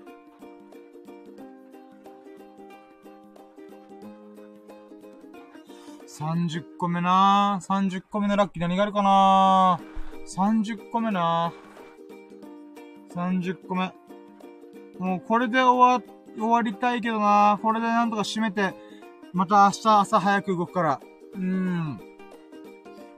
[6.15, 7.67] 30個目なぁ。
[7.67, 10.65] 30個目のラッキー何があるかなぁ。
[10.73, 13.15] 30個目なぁ。
[13.15, 13.93] 30個目。
[15.01, 17.63] もうこれで終わ、終わりたいけどなぁ。
[17.63, 18.75] これでなんとか締めて、
[19.33, 21.01] また明日朝早く動くから。
[21.35, 22.01] うーん。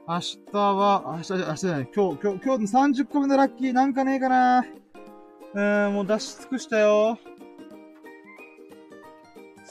[0.08, 7.18] 明日は、明日じゃ、明日じゃない、今日、今日、今日の30個目のラッキーなんかねえかなうーん、もう出し尽くしたよ。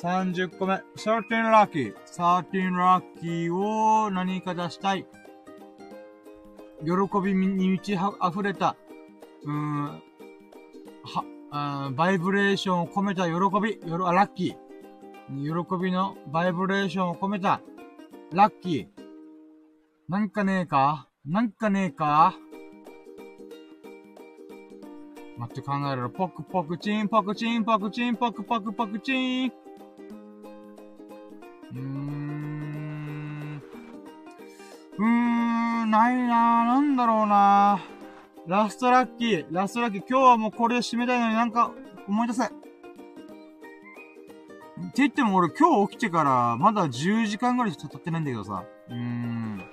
[0.02, 1.96] 30個目、13ラッキー。
[2.06, 5.06] 13ラッキーを何か出したい。
[6.84, 6.91] 喜
[7.24, 8.76] びに満ち溢れた、
[9.43, 10.02] うーん、
[11.52, 13.32] は、バイブレーションを込めた喜
[13.62, 15.66] び、よろ、あ、ラッキー。
[15.66, 17.62] 喜びのバイブレーションを込めた、
[18.34, 19.04] ラッキー。
[20.10, 21.08] なんかねえか？
[21.26, 22.36] なんかねえか？
[25.38, 26.10] 待って考えろ。
[26.10, 29.54] ポクポクチン、ポクチン、ポクチン、ポクポクポクチン。
[31.76, 33.62] うーん。
[34.98, 36.66] うーん、ないなぁ。
[36.66, 38.50] なんだろうなぁ。
[38.50, 39.46] ラストラッキー。
[39.52, 40.04] ラストラッキー。
[40.08, 41.72] 今日はもうこれで締めたいのになんか
[42.08, 42.46] 思い出せ。
[42.46, 42.54] って
[44.96, 48.64] 言っても俺今日起きてからまだ10時間ぐらいしか経ってないんだけどさ。
[48.89, 49.64] うーん。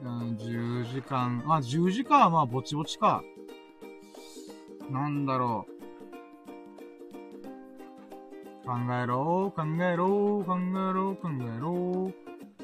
[0.00, 1.42] うん、10時間。
[1.44, 3.22] まあ、10時間はまあ、ぼちぼちか。
[4.90, 5.77] なんだろう。
[8.68, 12.12] 考えろ、考えろ、考えろ、考えろ。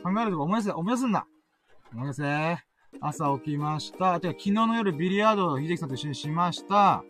[0.03, 1.27] 考えるとか思い出せ、思い出すんだ。
[1.95, 2.59] 思い出せ。
[3.01, 4.21] 朝起きました。
[4.21, 7.03] てか、昨日の夜ビリヤードを秀樹さんと一緒にしました。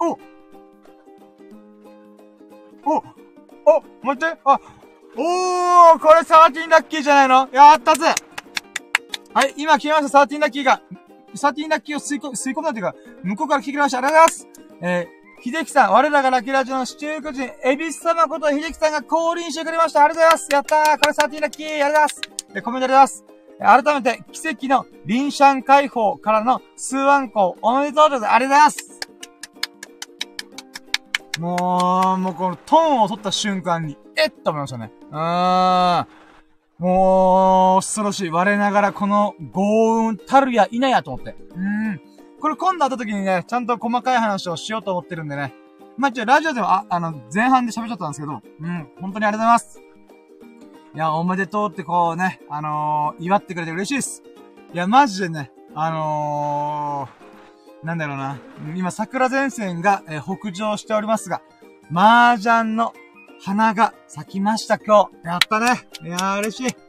[0.00, 0.12] お
[2.88, 3.02] お
[3.66, 4.60] お待ってあ
[5.16, 7.48] おーこれサーティンラッキーじゃないの？
[7.52, 8.14] やったぜ
[9.34, 10.80] はい、今来ました、サーティンラッキーが。
[11.34, 12.94] サーティンラッキーを吸い込、吸い込んだというか、
[13.24, 13.98] 向こうから聞きました。
[13.98, 14.48] ありがとうございます
[14.80, 15.08] え、
[15.40, 20.04] 秀樹さん、我らがラキラジオの七福神、エビス様こと秀樹さんが降臨してくれました。
[20.04, 22.20] ありがとうございますやったーこれサーティンラッキーありがとうございます
[22.56, 28.32] え、コメントありがとうございます改めて、奇跡のリンシャン解放からの数万個おめでとうございます。
[28.32, 28.98] ありがとうございます
[31.38, 34.90] もう、もうこのトーンを取った瞬間に、えっと思いましたね。
[35.10, 36.06] うーん。
[36.78, 38.30] もう、恐ろしい。
[38.30, 41.36] 我ながらこの豪運たるや否やと思って。
[41.54, 42.07] うん。
[42.40, 45.54] これ今度会った時にね、ちゃんと細かい話をしようと思ってるんでね。
[45.96, 49.80] まあ、ちょ、ラジオでは、あ、あの、前半で喋っちゃったんですけど、うん、本当にありがとうございます。
[50.94, 54.22] いや、おめでとうってこうね、あのー、祝ってくれて嬉しいです。
[54.72, 58.38] いや、マジでね、あのー、なんだろうな。
[58.76, 61.42] 今、桜前線が、えー、北上しておりますが、
[61.92, 62.94] 麻雀の
[63.40, 65.26] 花が咲きました、今日。
[65.26, 65.88] やったね。
[66.02, 66.87] いやー、嬉しい。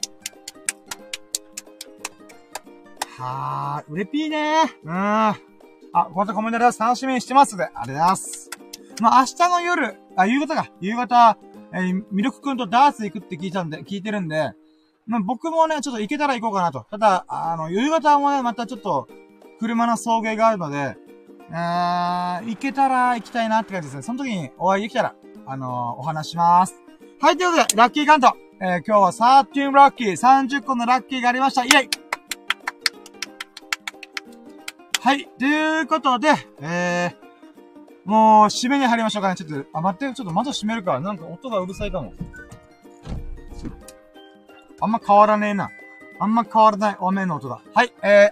[3.20, 4.88] はー、うれぴーねー。
[4.88, 4.92] うん。
[4.94, 5.36] あ、
[6.06, 7.66] こうやってコメントで楽しみにしてますで。
[7.66, 8.50] ありがとうございます。
[9.02, 10.72] まあ、明日の夜、あ、夕方か。
[10.80, 11.38] 夕方、
[11.74, 14.52] えー、ミルクくんとダーツ行くって聞いたんで、聞いてるんで、
[15.06, 16.86] まあ、僕もね、ちょっと行けたら行こうかなと。
[16.90, 19.08] ただ、あの、夕方もね、またちょっと、
[19.60, 20.96] 車の送迎があるので、
[21.52, 24.04] えー、行けたら行きたいなって感じですね。
[24.04, 25.16] その時にお会いできたら、
[25.46, 26.76] あのー、お話します。
[27.20, 28.34] はい、ということで、ラッキーカント。
[28.62, 31.66] えー、今日は13ラッキー、30個のラッキーがありました。
[31.66, 32.09] イェイ
[35.02, 36.28] はい、ということで、
[36.62, 39.36] えー、もう、締めに入りましょうかね。
[39.36, 41.00] ちょっと、あ、待って、ちょっと窓閉めるか。
[41.00, 42.12] なんか音がうるさいかも。
[44.82, 45.70] あんま変わらねえな。
[46.20, 47.62] あんま変わらない雨の音だ。
[47.74, 48.32] はい、え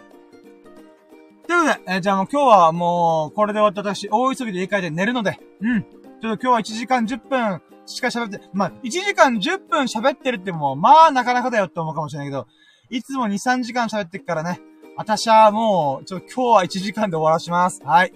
[1.44, 1.48] ー。
[1.48, 5.84] ということで、えー、じゃあもう今日はもう、これで終わって私、大急ぎで家帰って寝るので、うん。
[5.84, 12.46] ちょっと今日は1時間10分しか喋って、まあ、1時間10分喋ってるってもう、まあ、なかなかだよって思うかもしれないけど、
[12.90, 14.60] いつも2、3時間喋ってっからね。
[14.98, 17.84] 私はもう、ちょっと今日は1時間で終わらします。
[17.84, 18.12] はい。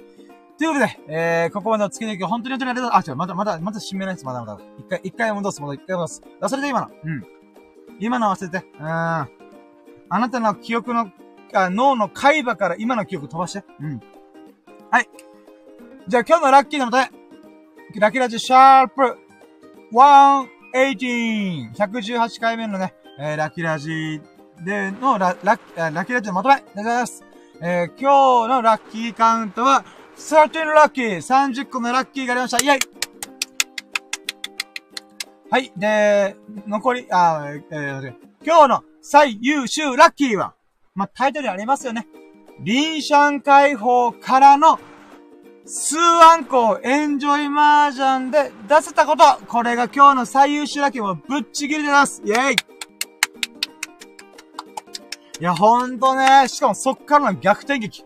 [0.57, 2.99] ということで、えー、ここまでお付き合い本当に本当にありがとう。
[2.99, 4.25] あ、違う、まだ、まだ、まだ閉めないです。
[4.25, 4.59] まだまだ。
[4.79, 6.23] 一回、一回戻す、戻す、一回戻す。
[6.41, 6.87] 忘れて今の。
[7.03, 7.23] うん。
[7.99, 8.65] 今の忘れて。
[8.79, 8.87] うん。
[8.87, 9.27] あ
[10.09, 11.11] なたの記憶の、
[11.53, 13.63] あ脳の海馬から今の記憶飛ばして。
[13.79, 14.01] うん。
[14.89, 15.09] はい。
[16.07, 17.11] じゃあ今日のラッキーの答え。
[17.99, 19.19] ラッキーラジシャープ
[19.93, 21.73] 118。
[21.73, 24.19] 118回目のね、えー、ラッキーラジ
[24.63, 26.55] でのラ、ラッ、ラッキーラジのまとめ。
[26.55, 27.23] ありがとうございます。
[27.61, 29.83] えー、今日のラッキーカウントは、
[30.17, 32.79] 13ラッキー !30 個のラッキーがありましたイェイ
[35.49, 35.71] はい。
[35.75, 36.35] で、
[36.67, 38.13] 残り、あえー、
[38.45, 40.53] 今日の最優秀ラッキーは、
[40.93, 42.07] まあ、タイトルありますよね。
[42.59, 44.79] リンシャン解放からの、
[45.65, 52.21] 数アンコエンジョイマージャンで出せたこと、これが今日の最優秀ラッキーもぶっちぎりでます。
[52.23, 52.55] イェイ
[55.41, 58.03] いや、ほんとね、しかもそっからの逆転劇。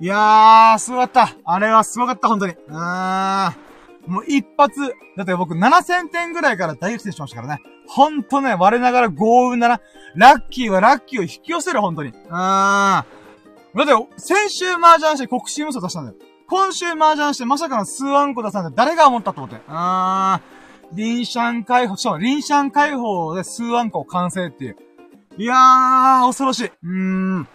[0.00, 1.34] いやー、すごかった。
[1.42, 2.52] あれはすごかった、本当に。
[2.52, 3.54] うーん。
[4.06, 7.62] もう一発、だって僕7000点ぐらいから大逆転しましたからね。
[7.86, 9.80] ほんとね、我ながら幸運だな。
[10.14, 12.10] ラッキーはラッキーを引き寄せる、本当に。
[12.10, 12.30] うーん。
[12.30, 13.04] だっ
[13.86, 16.18] て、先週麻雀して国士無双出したんだよ。
[16.46, 18.74] 今週麻雀してまさかの数アンコ出したんだよ。
[18.76, 19.56] 誰が思ったと思って。
[19.56, 20.40] うーん。
[20.92, 24.76] リンシャン解放、そう、リンシャン解放で数アンコ完成っていう。
[25.36, 26.66] いやー、恐ろしい。
[26.66, 26.88] うー
[27.40, 27.48] ん。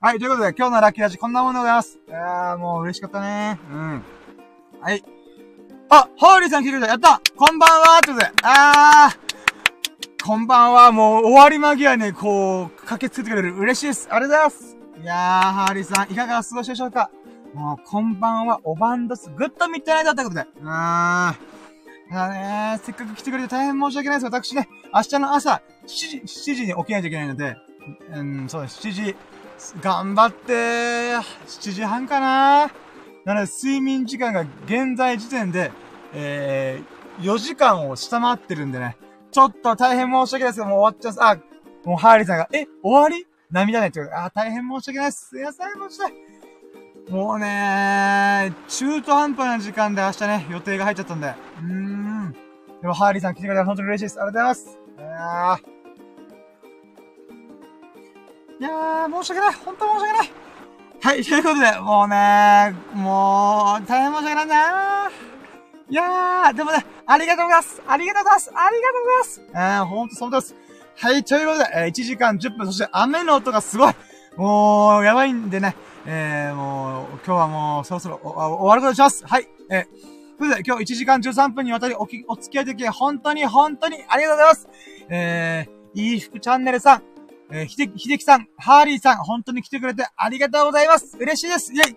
[0.00, 2.00] はい、ということで、今日のラッキーラジこんなものでございます。
[2.08, 3.60] いやー、もう嬉しかったね。
[3.70, 4.02] うん。
[4.80, 5.04] はい。
[5.88, 6.88] あ、ホーリーさん来てくれた。
[6.88, 10.90] やったこんばんはということで、あー、こんばんは。
[10.90, 13.54] もう終わり間際に、こう、駆けつけてくれる。
[13.56, 14.08] 嬉しいです。
[14.10, 14.76] ありがとうございます。
[15.00, 15.16] いやー、
[15.52, 17.08] ハーリーさん、いかがお過ごしでしょうか
[17.54, 19.30] もう、こんばんは、おばんどす。
[19.30, 20.40] ぐっと見てないだったことで。
[20.40, 21.36] うーん。
[22.12, 24.24] だねせっかく来てくれて大変申し訳ないです。
[24.26, 27.56] 私ね、明日の朝、7時、7時に起きないといけないので、
[28.12, 28.86] うん、そうです。
[28.86, 29.16] 7時、
[29.80, 32.70] 頑張って、7時半かな
[33.24, 35.70] なので、睡眠時間が現在時点で、
[36.12, 38.96] えー、4時間を下回ってるんでね。
[39.30, 41.26] ちょっと大変申し訳ないですけど、もう終わっちゃう。
[41.26, 41.36] あ、
[41.84, 43.26] もうハーリーさんが、え、終わり？
[43.50, 45.28] 涙ねって言うあ、大変申し訳ないです。
[45.28, 46.12] すいません、もして。
[47.10, 51.26] もうね中途半端な時間で明日ね、予定が入っちゃったんで。
[51.26, 52.36] うーん。
[52.82, 54.20] でも、ハーリーさん来てくれて本当に嬉しいです。
[54.20, 54.78] ありがとうございます。
[58.60, 59.22] いやー。
[59.22, 59.54] 申し訳ない。
[59.54, 60.30] 本当申し訳ない。
[61.04, 67.82] はい、ということで、もうねもう、大変申し訳ないなーいやー、でもね、ありがとうございます。
[67.86, 68.50] ありがとうございます。
[68.54, 69.42] ありがとうございます。
[69.52, 70.56] えー、ほんとそのとです。
[70.96, 73.94] はい、ということで、えー、1時間10分、そして雨の音がすごい。
[74.36, 75.76] もう、やばいんでね、
[76.06, 79.26] えー、もう、今日はもう、そろそろ終わることにします。
[79.26, 84.68] はい、えー、ということで、今日1時間13分にわたりおき、お付き合いでき、本当に本当にありがとうございます。
[85.08, 87.02] えー、いい服チャンネルさん、
[87.52, 91.16] えー、ひで、ひできさん、ハーリーさん、本当に来てくれてありがとうございます。
[91.16, 91.72] 嬉しいです。
[91.72, 91.96] イェイ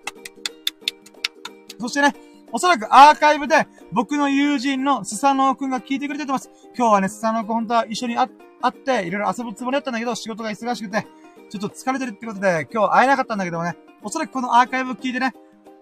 [1.80, 2.14] そしてね、
[2.52, 6.52] おそらくアーカイブで、僕の友人のスサノオくんが聞いてくれてます。
[6.78, 11.08] 今日はね、スサノオくん本当は一緒に会って、いろいろ遊ぶつもりだったんだけど、仕事が忙しくて、
[11.50, 15.34] ちょっと疲れてるってことで、今日会えなかったんだけどもね、おそらくこのアーカイブ聞いてね、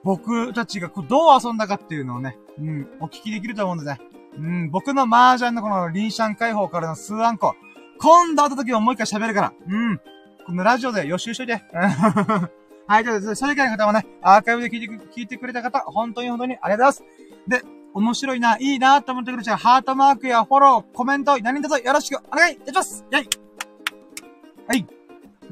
[0.03, 3.99] 僕たちがどう遊んだかっていうのをね、うん、お聞きできると思うんでね。
[4.38, 7.55] うん、僕の麻雀のこのリンシャン解放からの数アンコ、
[7.99, 9.53] 今度会った時はもう一回喋るから。
[9.67, 10.01] うん。
[10.45, 11.63] このラジオで予習しといて。
[12.85, 17.63] はい、ということで、それ以外の方はね、アーカイブで聞いて聞いてくれた方、本当に本当にありがとうございます。
[17.63, 23.30] で、面白いな、いいなと思ってくれちゃうハートマークやフォロー、コメント、何卒よろしくお願いいたしますはい。
[24.67, 24.85] はい。
[24.85, 24.95] という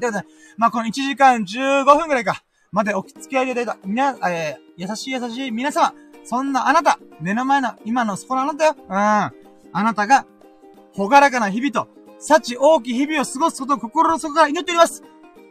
[0.00, 0.26] とで、
[0.58, 2.42] まあ、この1時間15分くらいか、
[2.72, 5.92] までお付き合いいただいた、みな、えー、優しい優しい皆様、
[6.24, 8.74] そんなあなた、目の前の、今のそこのあなたよ。
[8.78, 8.94] うん。
[8.94, 9.32] あ
[9.74, 10.26] なたが、
[10.94, 11.88] ほがらかな日々と、
[12.18, 15.02] 幸大きい日々を過ごすことを心の底から祈っております。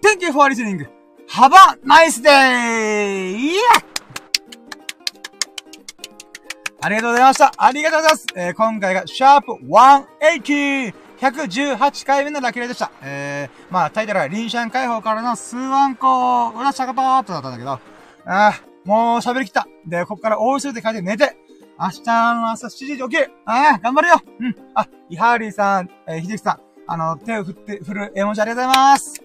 [0.04, 0.88] Thank you for listening.
[1.30, 3.52] Have a nice day!
[3.52, 3.92] Yeah!
[6.82, 7.54] ありがとうございました。
[7.56, 8.26] ありがとうございます。
[8.36, 11.01] えー、今回が、シャープ 180!
[11.22, 12.92] 118回目のラキラでした。
[13.04, 17.80] えー、まあ、タイトルは、リンシャン解放からの数万個、裏シャカパーっとだったんだけど、あ
[18.26, 18.54] あ、
[18.86, 19.68] もう喋りきった。
[19.86, 21.38] で、ここから大急ぎで書いて寝て、
[21.80, 23.32] 明日の朝7時に起きる。
[23.46, 24.16] ああ、頑張るよ。
[24.40, 24.56] うん。
[24.74, 29.24] あ、イハーリーさん、えー、ひできさん、あの、手を振って、振る絵文字ありがとうございます。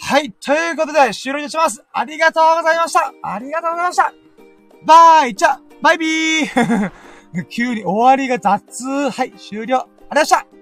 [0.00, 0.32] はい。
[0.32, 1.84] ということで、終了いたします。
[1.92, 3.12] ありがとうございました。
[3.22, 4.12] ありがとうございました。
[4.86, 6.90] バイじゃ、バイビー
[7.50, 9.10] 急に終わりが雑。
[9.10, 9.76] はい、終了。
[9.76, 10.55] ありがとうございました。